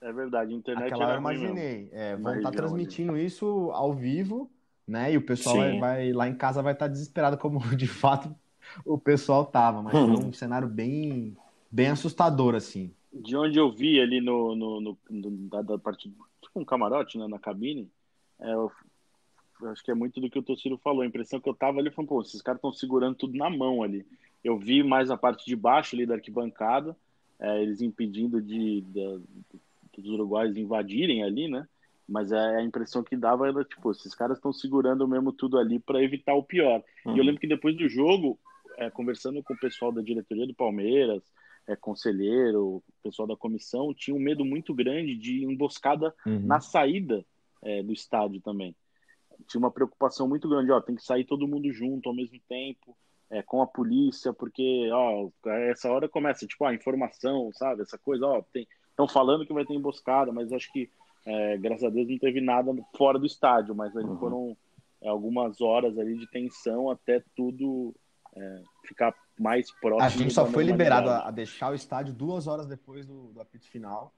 [0.00, 1.88] É verdade, a internet aquela era hora eu imaginei.
[1.92, 4.50] É, vão estar tá transmitindo isso ao vivo,
[4.86, 5.12] né?
[5.12, 8.34] E o pessoal vai, vai, lá em casa vai estar tá desesperado, como de fato
[8.84, 10.16] o pessoal tava, mas uhum.
[10.16, 11.36] foi um cenário bem
[11.70, 12.92] bem assustador, assim.
[13.12, 16.10] De onde eu vi ali no, no, no, no da, da parte,
[16.40, 17.90] tipo um camarote, né, na cabine,
[18.40, 18.70] é, eu,
[19.60, 21.02] eu acho que é muito do que o Tociro falou.
[21.02, 23.82] A impressão que eu tava ali foi, pô, esses caras estão segurando tudo na mão
[23.82, 24.06] ali.
[24.44, 26.96] Eu vi mais a parte de baixo ali da arquibancada,
[27.40, 29.20] é, eles impedindo de, de,
[29.96, 31.66] dos uruguaios invadirem ali, né?
[32.08, 35.80] Mas é, a impressão que dava era, tipo, esses caras estão segurando mesmo tudo ali
[35.80, 36.82] para evitar o pior.
[37.04, 37.12] Uhum.
[37.12, 37.24] E eu uhum.
[37.24, 38.38] lembro que depois do jogo,
[38.78, 41.22] é, conversando com o pessoal da diretoria do Palmeiras,
[41.66, 46.40] é, conselheiro, pessoal da comissão, tinha um medo muito grande de emboscada uhum.
[46.40, 47.24] na saída
[47.62, 48.74] é, do estádio também.
[49.48, 52.96] Tinha uma preocupação muito grande, ó, tem que sair todo mundo junto ao mesmo tempo,
[53.30, 55.28] é, com a polícia, porque, ó,
[55.70, 59.74] essa hora começa, tipo, a informação, sabe, essa coisa, ó, estão falando que vai ter
[59.74, 60.90] emboscada, mas acho que,
[61.26, 64.18] é, graças a Deus, não teve nada fora do estádio, mas aí uhum.
[64.18, 64.56] foram
[65.02, 67.94] é, algumas horas ali de tensão até tudo
[68.34, 70.06] é, ficar mais próximo.
[70.06, 73.68] A gente só foi liberado a, deixar o estádio duas horas depois do, do apito
[73.68, 74.14] final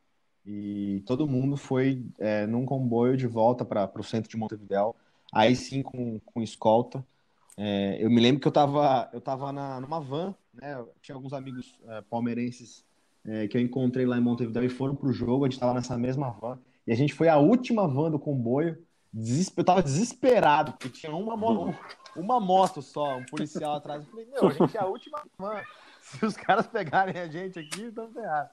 [0.50, 4.94] e todo mundo foi é, num comboio de volta para o centro de Montevideo,
[5.30, 7.04] aí sim com, com escolta.
[7.54, 10.82] É, eu me lembro que eu estava eu tava na, numa van, né?
[11.02, 12.82] tinha alguns amigos é, palmeirenses
[13.26, 15.74] é, que eu encontrei lá em Montevideo e foram para o jogo, a gente estava
[15.74, 18.78] nessa mesma van, e a gente foi a última van do comboio,
[19.54, 21.34] eu tava desesperado, porque tinha uma,
[22.16, 24.02] uma moto só, um policial atrás.
[24.02, 25.60] Eu falei, meu, a gente é a última van.
[26.00, 28.50] Se os caras pegarem a gente aqui, então ferrado.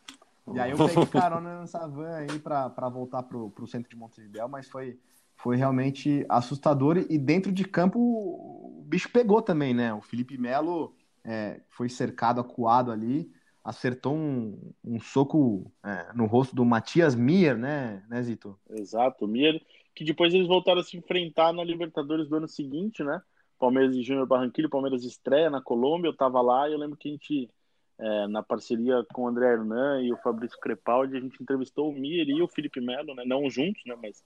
[0.54, 3.96] E aí eu peguei carona nessa van aí pra, pra voltar pro, pro centro de
[3.96, 5.00] Montevideo, mas foi,
[5.36, 6.98] foi realmente assustador.
[7.10, 9.94] E dentro de campo o bicho pegou também, né?
[9.94, 13.32] O Felipe Melo é, foi cercado, acuado ali,
[13.64, 18.58] acertou um, um soco é, no rosto do Matias Mier, né, né Zito?
[18.70, 19.60] Exato, Mier,
[19.96, 23.20] que depois eles voltaram a se enfrentar na Libertadores do ano seguinte, né?
[23.58, 27.08] Palmeiras e Júnior Barranquilla, Palmeiras estreia na Colômbia, eu estava lá e eu lembro que
[27.08, 27.50] a gente,
[27.98, 31.94] é, na parceria com o André Hernan e o Fabrício Crepaldi, a gente entrevistou o
[31.94, 34.24] Mir e o Felipe Melo, né, não juntos, né, mas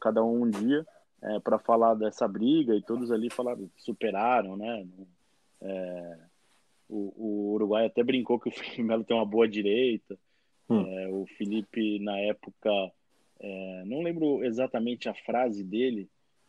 [0.00, 0.86] cada um um dia,
[1.22, 4.86] é, para falar dessa briga e todos ali falaram, superaram, né,
[5.60, 6.18] é,
[6.88, 10.16] o, o, Uruguai até brincou que o Felipe Melo tem uma boa direita,
[10.68, 10.86] hum.
[10.86, 12.70] É, o Felipe na época,
[13.40, 16.08] é, não lembro exatamente a frase dele,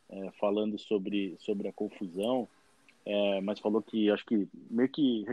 [0.10, 2.48] é, falando sobre, sobre a confusão,
[3.42, 5.24] mas falou que acho que meio que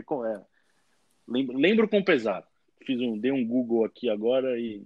[1.29, 2.43] lembro, lembro, com pesar.
[2.85, 4.83] Fiz um, dei um Google aqui agora e,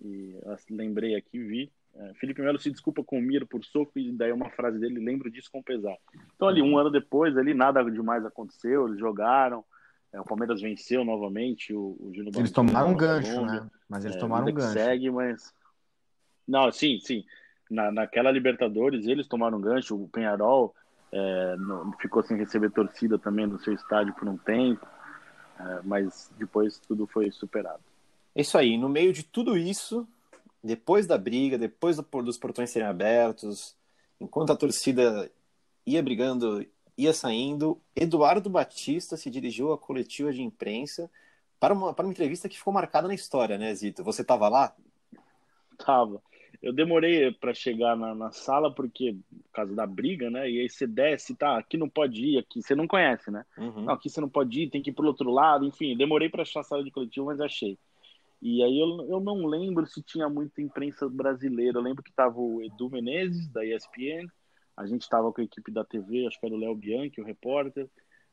[0.00, 0.36] e
[0.70, 1.72] lembrei aqui, vi.
[1.94, 5.00] É, Felipe Melo se desculpa com o Miro por soco e daí uma frase dele,
[5.00, 5.96] lembro disso com pesar.
[6.36, 9.64] Então ali um ano depois, ali nada demais aconteceu, eles jogaram,
[10.12, 13.68] é, o Palmeiras venceu novamente o, o Júnior Eles tomaram um gancho, né?
[13.88, 14.72] Mas eles é, tomaram um gancho.
[14.72, 15.52] Segue, mas
[16.46, 17.24] não, sim, sim
[17.70, 20.74] na, naquela Libertadores eles tomaram gancho, o Penharol
[21.12, 21.56] é,
[22.00, 24.86] ficou sem receber torcida também no seu estádio por um tempo,
[25.84, 27.82] mas depois tudo foi superado.
[28.34, 30.06] É isso aí, no meio de tudo isso,
[30.62, 33.76] depois da briga, depois do, dos portões serem abertos,
[34.20, 35.30] enquanto a torcida
[35.86, 36.64] ia brigando
[36.96, 41.10] ia saindo, Eduardo Batista se dirigiu à coletiva de imprensa
[41.58, 44.04] para uma, para uma entrevista que ficou marcada na história, né, Zito?
[44.04, 44.74] Você estava lá?
[45.78, 46.22] Tava.
[46.62, 49.16] Eu demorei para chegar na, na, sala porque
[49.50, 50.48] por causa da briga, né?
[50.48, 51.58] E aí você desce, tá?
[51.58, 53.44] Aqui não pode ir, aqui você não conhece, né?
[53.58, 53.84] Uhum.
[53.84, 55.66] Não, aqui você não pode ir, tem que ir pro outro lado.
[55.66, 57.76] Enfim, demorei para achar a sala de coletivo, mas achei.
[58.40, 61.78] E aí eu, eu não lembro se tinha muita imprensa brasileira.
[61.78, 64.28] Eu lembro que tava o Edu Menezes da ESPN,
[64.76, 67.24] a gente estava com a equipe da TV, acho que era o Léo Bianchi, o
[67.24, 67.88] repórter.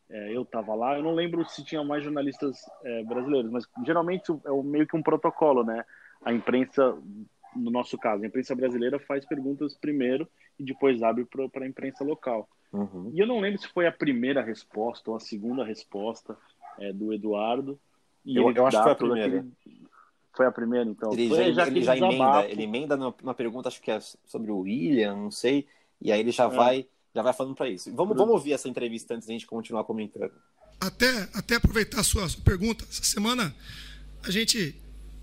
[0.10, 0.98] É, eu estava lá.
[0.98, 5.04] Eu não lembro se tinha mais jornalistas é, brasileiros, mas geralmente é meio que um
[5.04, 5.84] protocolo, né?
[6.24, 6.98] A imprensa
[7.56, 10.28] no nosso caso, a imprensa brasileira faz perguntas primeiro
[10.60, 12.48] e depois abre para a imprensa local.
[12.72, 13.12] Uhum.
[13.14, 16.38] E eu não lembro se foi a primeira resposta ou a segunda resposta
[16.80, 17.80] é, do Eduardo.
[18.26, 19.40] eu, eu acho que foi a primeira.
[19.40, 19.88] Aquele...
[20.36, 21.12] Foi a primeira, então.
[21.14, 24.60] Ele foi, já, ele já emenda, ele emenda numa pergunta, acho que é sobre o
[24.60, 25.66] William, não sei,
[26.00, 26.50] e aí ele já é.
[26.50, 27.92] vai já vai falando para isso.
[27.96, 30.32] Vamos, vamos ouvir essa entrevista antes da gente continuar comentando.
[30.80, 33.56] Até, até aproveitar a sua, sua pergunta, essa semana
[34.24, 34.76] a gente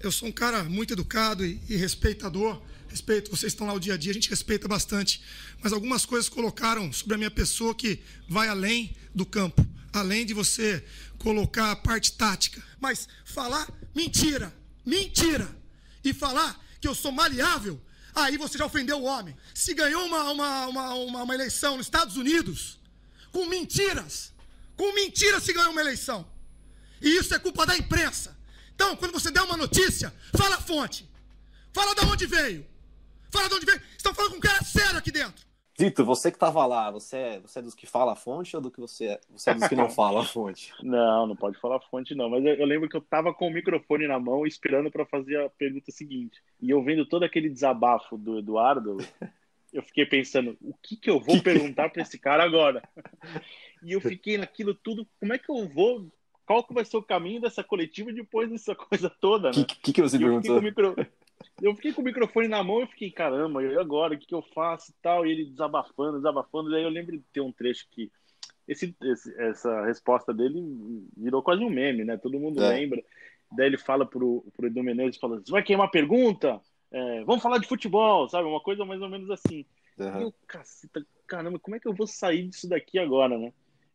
[0.05, 2.61] eu sou um cara muito educado e, e respeitador.
[2.95, 5.21] Respeito, vocês estão lá o dia a dia, a gente respeita bastante.
[5.61, 10.33] Mas algumas coisas colocaram sobre a minha pessoa que vai além do campo, além de
[10.33, 10.85] você
[11.19, 12.63] colocar a parte tática.
[12.79, 14.55] Mas falar mentira,
[14.87, 15.49] mentira,
[16.05, 17.83] e falar que eu sou maleável,
[18.15, 19.37] aí você já ofendeu o homem.
[19.53, 22.79] Se ganhou uma, uma, uma, uma, uma eleição nos Estados Unidos,
[23.33, 24.33] com mentiras,
[24.77, 26.25] com mentiras se ganhou uma eleição.
[27.03, 28.39] E isso é culpa da imprensa.
[28.73, 31.11] Então, quando você der uma notícia, fala a fonte.
[31.73, 32.74] Fala de onde veio.
[33.35, 33.81] Fala de onde veio.
[33.97, 35.45] Estão falando com um cara sério aqui dentro.
[35.77, 38.63] Zito, você que estava lá, você é, você é dos que fala a fonte ou
[38.63, 40.73] do que você, você é dos que não fala a fonte?
[40.81, 43.49] Não, não pode falar a fonte não, mas eu, eu lembro que eu estava com
[43.49, 46.41] o microfone na mão esperando para fazer a pergunta seguinte.
[46.63, 48.99] E eu vendo todo aquele desabafo do Eduardo,
[49.73, 52.89] eu fiquei pensando, o que que eu vou perguntar para esse cara agora?
[53.87, 56.11] E eu fiquei naquilo tudo, como é que eu vou
[56.47, 59.61] qual que vai ser o caminho dessa coletiva depois dessa coisa toda, né?
[59.61, 60.63] O que, que, que, você perguntou?
[60.63, 60.95] Micro...
[61.61, 64.15] Eu fiquei com o microfone na mão e fiquei, caramba, e agora?
[64.15, 65.27] O que, que eu faço e tal?
[65.27, 66.71] E ele desabafando, desabafando.
[66.71, 68.11] Daí eu lembro de ter um trecho que
[68.67, 70.63] esse, esse, essa resposta dele
[71.17, 72.17] virou quase um meme, né?
[72.17, 72.69] Todo mundo é.
[72.69, 73.03] lembra.
[73.53, 76.61] Daí ele fala pro, pro Edu Menezes, fala, você vai queimar pergunta?
[76.91, 78.49] É, vamos falar de futebol, sabe?
[78.49, 79.65] Uma coisa mais ou menos assim.
[79.99, 80.21] Uhum.
[80.21, 83.53] E eu, caceta, caramba, como é que eu vou sair disso daqui agora, né?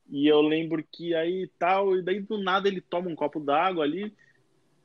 [0.09, 3.83] E eu lembro que aí tal, e daí do nada ele toma um copo d'água
[3.83, 4.13] ali,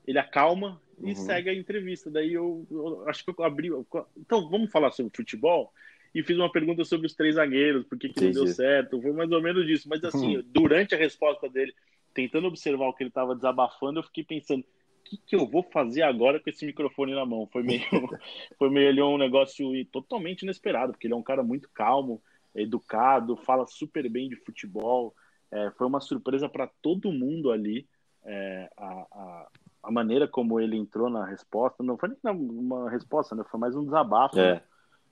[0.06, 1.16] ele acalma e uhum.
[1.16, 2.10] segue a entrevista.
[2.10, 3.70] Daí eu, eu, acho que eu abri.
[4.16, 5.72] Então, vamos falar sobre futebol?
[6.14, 9.00] E fiz uma pergunta sobre os três zagueiros, por que, que não deu certo.
[9.00, 9.88] Foi mais ou menos isso.
[9.88, 10.44] Mas assim, uhum.
[10.46, 11.74] durante a resposta dele,
[12.12, 15.62] tentando observar o que ele estava desabafando, eu fiquei pensando, o que, que eu vou
[15.62, 17.48] fazer agora com esse microfone na mão?
[17.52, 17.82] Foi meio,
[18.56, 22.22] foi meio um negócio totalmente inesperado, porque ele é um cara muito calmo
[22.54, 25.12] educado, fala super bem de futebol.
[25.50, 27.86] É, foi uma surpresa para todo mundo ali
[28.24, 29.48] é, a, a,
[29.85, 31.83] a, maneira como ele entrou na resposta.
[31.83, 33.44] Não foi nem uma resposta, né?
[33.51, 34.62] foi mais um desabafo é.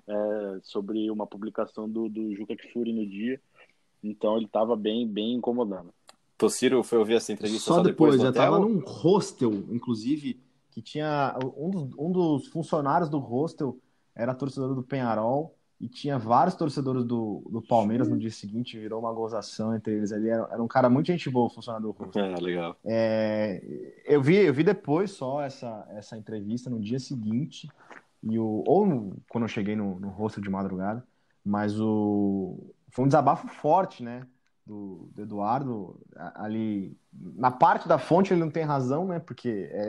[0.06, 0.60] né?
[0.62, 3.40] sobre uma publicação do, do Juca Kfouri no dia.
[4.02, 5.92] Então ele estava bem, bem incomodando.
[6.36, 10.82] Tociro foi ouvir essa entrevista só, só depois, depois já estava num hostel, inclusive, que
[10.82, 13.78] tinha um dos, um dos funcionários do hostel
[14.14, 19.00] era torcedor do Penharol e tinha vários torcedores do, do Palmeiras no dia seguinte, virou
[19.00, 20.28] uma gozação entre eles ali.
[20.28, 22.76] Era, era um cara muito gente boa, funcionário do É, legal.
[22.84, 23.60] É,
[24.04, 27.68] eu, vi, eu vi depois só essa, essa entrevista no dia seguinte,
[28.22, 31.04] e o, ou no, quando eu cheguei no, no rosto de madrugada,
[31.44, 34.24] mas o, foi um desabafo forte, né?
[34.64, 36.00] Do, do, Eduardo
[36.36, 39.88] ali na parte da fonte ele não tem razão né porque é,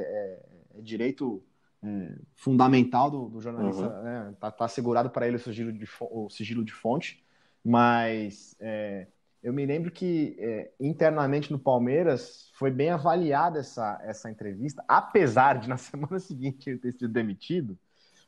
[0.74, 1.44] é, é direito
[1.84, 4.04] é, fundamental do, do jornalista, uhum.
[4.04, 4.34] né?
[4.40, 7.24] tá, tá segurado para ele o sigilo de, o sigilo de fonte,
[7.64, 9.08] mas é,
[9.44, 15.60] eu me lembro que é, internamente no Palmeiras foi bem avaliada essa, essa entrevista, apesar
[15.60, 17.78] de na semana seguinte ele ter sido demitido,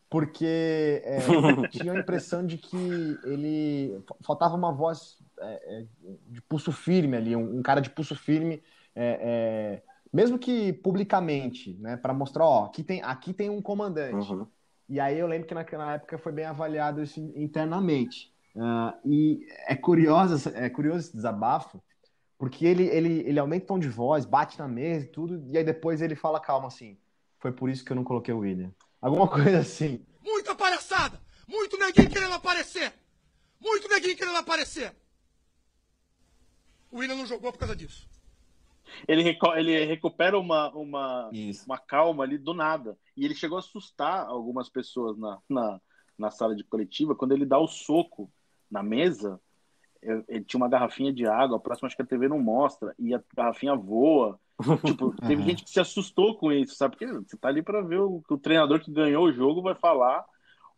[0.09, 1.19] porque é,
[1.71, 5.85] tinha a impressão de que ele faltava uma voz é, é,
[6.27, 8.61] de pulso firme ali, um, um, cara de pulso firme
[10.15, 14.31] mesmo que publicamente, né, para mostrar, ó, aqui tem, aqui tem um comandante.
[14.31, 14.47] Uhum.
[14.87, 18.33] E aí eu lembro que naquela época foi bem avaliado isso internamente.
[18.55, 21.83] Uh, e é curioso, é curioso esse desabafo,
[22.37, 25.57] porque ele, ele, ele aumenta o tom de voz, bate na mesa e tudo, e
[25.57, 26.97] aí depois ele fala calma assim,
[27.37, 28.71] foi por isso que eu não coloquei o William.
[29.01, 30.01] Alguma coisa assim.
[30.23, 31.19] Muita palhaçada!
[31.45, 32.93] Muito neguinho querendo aparecer!
[33.59, 34.95] Muito neguinho querendo aparecer!
[36.89, 38.14] O William não jogou por causa disso
[39.07, 41.29] ele, ele recupera uma, uma,
[41.65, 42.97] uma calma ali do nada.
[43.15, 45.81] E ele chegou a assustar algumas pessoas na, na,
[46.17, 48.31] na sala de coletiva quando ele dá o soco
[48.69, 49.39] na mesa.
[50.27, 53.13] ele tinha uma garrafinha de água, a próxima acho que a TV não mostra, e
[53.13, 54.39] a garrafinha voa.
[54.85, 56.95] tipo, teve gente que se assustou com isso, sabe?
[56.95, 60.25] Porque você tá ali para ver o, o treinador que ganhou o jogo vai falar.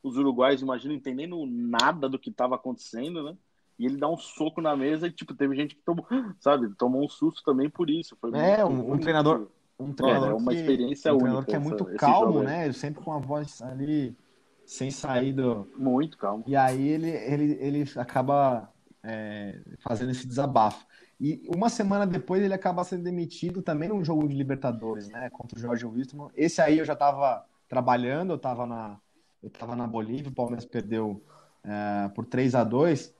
[0.01, 3.37] Os uruguais, imagino, entendendo nada do que estava acontecendo, né?
[3.77, 6.05] E ele dá um soco na mesa e, tipo, teve gente que tomou,
[6.39, 8.17] sabe, tomou um susto também por isso.
[8.19, 9.47] Foi é, muito, um, um treinador.
[9.79, 11.43] Um treinador é, é uma que, experiência um única.
[11.43, 12.71] treinador que é muito calmo, né?
[12.71, 14.17] Sempre com a voz ali
[14.65, 15.67] sem sair do.
[15.77, 16.43] Muito calmo.
[16.47, 18.71] E aí ele, ele, ele acaba
[19.03, 20.85] é, fazendo esse desabafo.
[21.19, 25.29] E uma semana depois ele acaba sendo demitido também num jogo de Libertadores, né?
[25.31, 26.29] Contra o Jorge Wilstermann.
[26.35, 28.99] Esse aí eu já estava trabalhando, eu estava na,
[29.41, 31.23] eu tava na Bolívia, o Palmeiras perdeu
[31.63, 33.16] é, por 3 a 2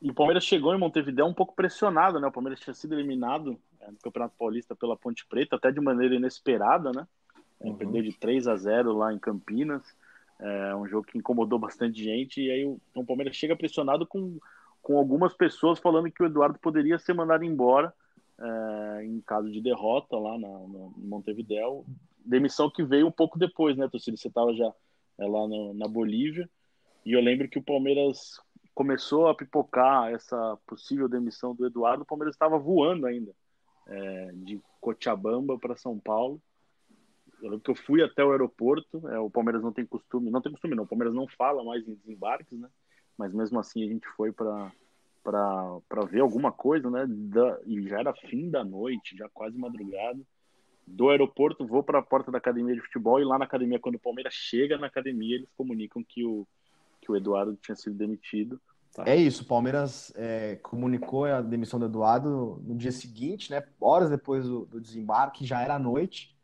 [0.00, 2.26] E o Palmeiras chegou em Montevideo um pouco pressionado, né?
[2.26, 6.14] O Palmeiras tinha sido eliminado é, no Campeonato Paulista pela Ponte Preta, até de maneira
[6.14, 7.06] inesperada, né?
[7.60, 7.76] É, uhum.
[7.76, 9.82] Perdeu de 3 a 0 lá em Campinas.
[10.38, 12.40] É um jogo que incomodou bastante gente.
[12.40, 14.38] E aí o, então, o Palmeiras chega pressionado com
[14.82, 17.92] com algumas pessoas falando que o Eduardo poderia ser mandado embora
[18.38, 21.84] é, em caso de derrota lá na, na Montevideo.
[22.24, 24.16] Demissão que veio um pouco depois, né, torcida?
[24.16, 24.72] Você estava já
[25.18, 26.48] é, lá no, na Bolívia.
[27.04, 28.40] E eu lembro que o Palmeiras
[28.74, 32.02] começou a pipocar essa possível demissão do Eduardo.
[32.02, 33.32] O Palmeiras estava voando ainda
[33.86, 36.40] é, de Cochabamba para São Paulo.
[37.42, 39.06] Eu que eu fui até o aeroporto.
[39.08, 40.84] É, o Palmeiras não tem costume, não tem costume, não.
[40.84, 42.68] O Palmeiras não fala mais em desembarques, né?
[43.20, 44.72] mas mesmo assim a gente foi para
[45.22, 47.04] para ver alguma coisa, né?
[47.06, 50.18] Da, e já era fim da noite, já quase madrugada.
[50.86, 53.96] Do aeroporto, vou para a porta da academia de futebol e lá na academia, quando
[53.96, 56.48] o Palmeiras chega na academia, eles comunicam que o,
[57.10, 58.60] que o Eduardo tinha sido demitido.
[58.94, 59.04] Tá?
[59.06, 63.62] É isso, o Palmeiras é, comunicou a demissão do Eduardo no dia seguinte, né?
[63.80, 66.36] Horas depois do, do desembarque, já era noite.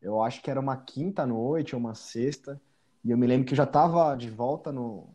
[0.00, 2.60] Eu acho que era uma quinta noite ou uma sexta.
[3.04, 5.08] E eu me lembro que eu já estava de volta no,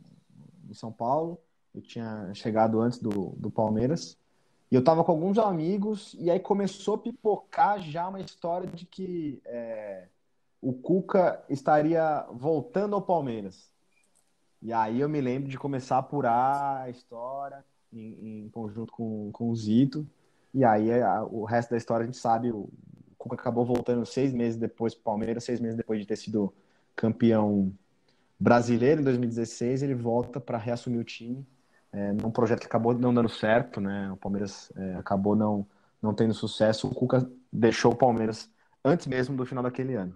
[0.70, 1.40] em São Paulo.
[1.74, 4.18] Eu tinha chegado antes do, do Palmeiras.
[4.72, 8.86] E eu estava com alguns amigos, e aí começou a pipocar já uma história de
[8.86, 10.08] que é,
[10.62, 13.71] o Cuca estaria voltando ao Palmeiras.
[14.62, 19.32] E aí eu me lembro de começar a apurar a história em, em conjunto com,
[19.32, 20.08] com o Zito.
[20.54, 22.70] E aí a, o resto da história a gente sabe, o
[23.18, 26.54] Cuca acabou voltando seis meses depois para o Palmeiras, seis meses depois de ter sido
[26.96, 27.74] campeão
[28.40, 31.46] brasileiro em 2016, ele volta para reassumir o time,
[31.92, 34.12] é, num projeto que acabou não dando certo, né?
[34.12, 35.68] O Palmeiras é, acabou não,
[36.02, 36.88] não tendo sucesso.
[36.88, 38.50] O Cuca deixou o Palmeiras
[38.84, 40.16] antes mesmo do final daquele ano.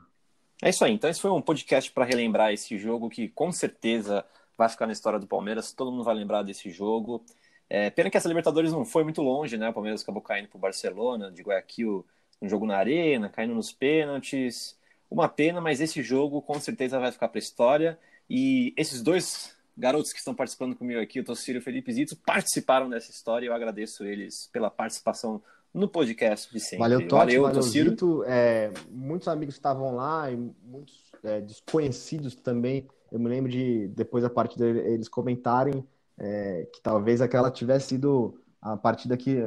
[0.61, 0.93] É isso aí.
[0.93, 4.25] Então, esse foi um podcast para relembrar esse jogo que com certeza
[4.57, 5.73] vai ficar na história do Palmeiras.
[5.73, 7.23] Todo mundo vai lembrar desse jogo.
[7.69, 9.69] É, pena que essa Libertadores não foi muito longe, né?
[9.69, 12.05] O Palmeiras acabou caindo para o Barcelona, de Guayaquil,
[12.41, 14.77] um jogo na arena, caindo nos pênaltis.
[15.09, 17.99] Uma pena, mas esse jogo com certeza vai ficar para a história.
[18.29, 22.15] E esses dois garotos que estão participando comigo aqui, o Tossiro e o Felipe Zito,
[22.15, 25.43] participaram dessa história e eu agradeço eles pela participação
[25.75, 26.79] no podcast de sempre.
[26.79, 28.23] Valeu, Totti, valeu, valeu Zito.
[28.25, 32.87] É, muitos amigos estavam lá e muitos é, desconhecidos também.
[33.11, 35.85] Eu me lembro de, depois da partida, eles comentarem
[36.17, 39.37] é, que talvez aquela tivesse sido a partida que,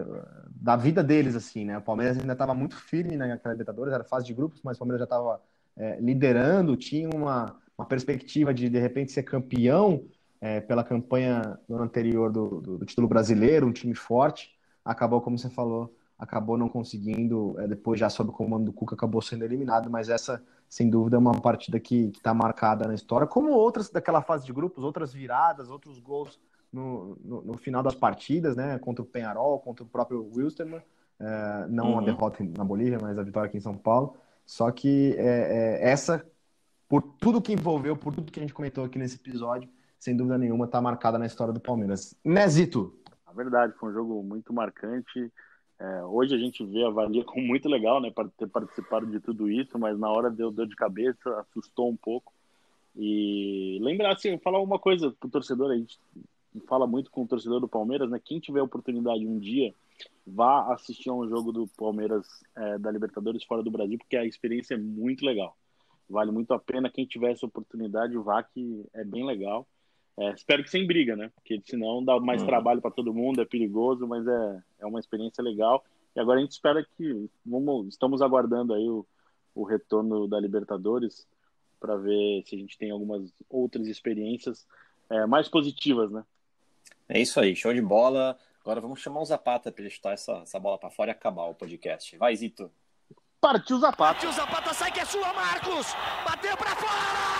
[0.48, 1.76] da vida deles, assim, né?
[1.78, 5.00] O Palmeiras ainda estava muito firme naquela Libertadores, era fase de grupos, mas o Palmeiras
[5.00, 5.40] já estava
[5.76, 10.04] é, liderando, tinha uma uma perspectiva de de repente ser campeão
[10.40, 14.50] é, pela campanha no anterior do, do, do, título brasileiro, um time forte,
[14.84, 18.94] acabou, como você falou, acabou não conseguindo, é, depois já sob o comando do Cuca,
[18.94, 23.26] acabou sendo eliminado, mas essa, sem dúvida, é uma partida que está marcada na história,
[23.26, 26.40] como outras daquela fase de grupos, outras viradas, outros gols
[26.72, 30.82] no, no, no final das partidas, né, contra o Penharol, contra o próprio Wilstermann,
[31.20, 31.98] é, não uhum.
[32.00, 35.90] a derrota na Bolívia, mas a vitória aqui em São Paulo, só que é, é,
[35.90, 36.26] essa
[36.88, 40.38] por tudo que envolveu, por tudo que a gente comentou aqui nesse episódio, sem dúvida
[40.38, 42.14] nenhuma, está marcada na história do Palmeiras.
[42.24, 42.98] Nezito!
[43.26, 45.30] A verdade, foi um jogo muito marcante.
[45.80, 49.48] É, hoje a gente vê, avalia como muito legal, né, para ter participado de tudo
[49.48, 52.32] isso, mas na hora deu dor de cabeça, assustou um pouco.
[52.96, 55.98] E lembrar, assim, falar uma coisa pro torcedor, a gente
[56.66, 58.20] fala muito com o torcedor do Palmeiras, né?
[58.22, 59.72] Quem tiver oportunidade um dia,
[60.26, 62.26] vá assistir a um jogo do Palmeiras
[62.56, 65.56] é, da Libertadores fora do Brasil, porque a experiência é muito legal.
[66.08, 69.66] Vale muito a pena quem tiver essa oportunidade, vá que é bem legal.
[70.18, 71.30] É, espero que sem briga, né?
[71.34, 72.48] Porque senão dá mais uhum.
[72.48, 75.84] trabalho para todo mundo, é perigoso, mas é, é uma experiência legal.
[76.14, 79.06] E agora a gente espera que vamos, estamos aguardando aí o,
[79.54, 81.24] o retorno da Libertadores
[81.78, 84.66] para ver se a gente tem algumas outras experiências
[85.08, 86.24] é, mais positivas, né?
[87.08, 88.36] É isso aí, show de bola.
[88.60, 91.44] Agora vamos chamar o Zapata para ele chutar essa, essa bola para fora e acabar
[91.44, 92.16] o podcast.
[92.18, 92.70] Vai, Zito.
[93.40, 94.14] Partiu Zapata.
[94.14, 95.86] Partiu Zapata, sai que é sua, Marcos!
[96.24, 97.37] Bateu pra fora!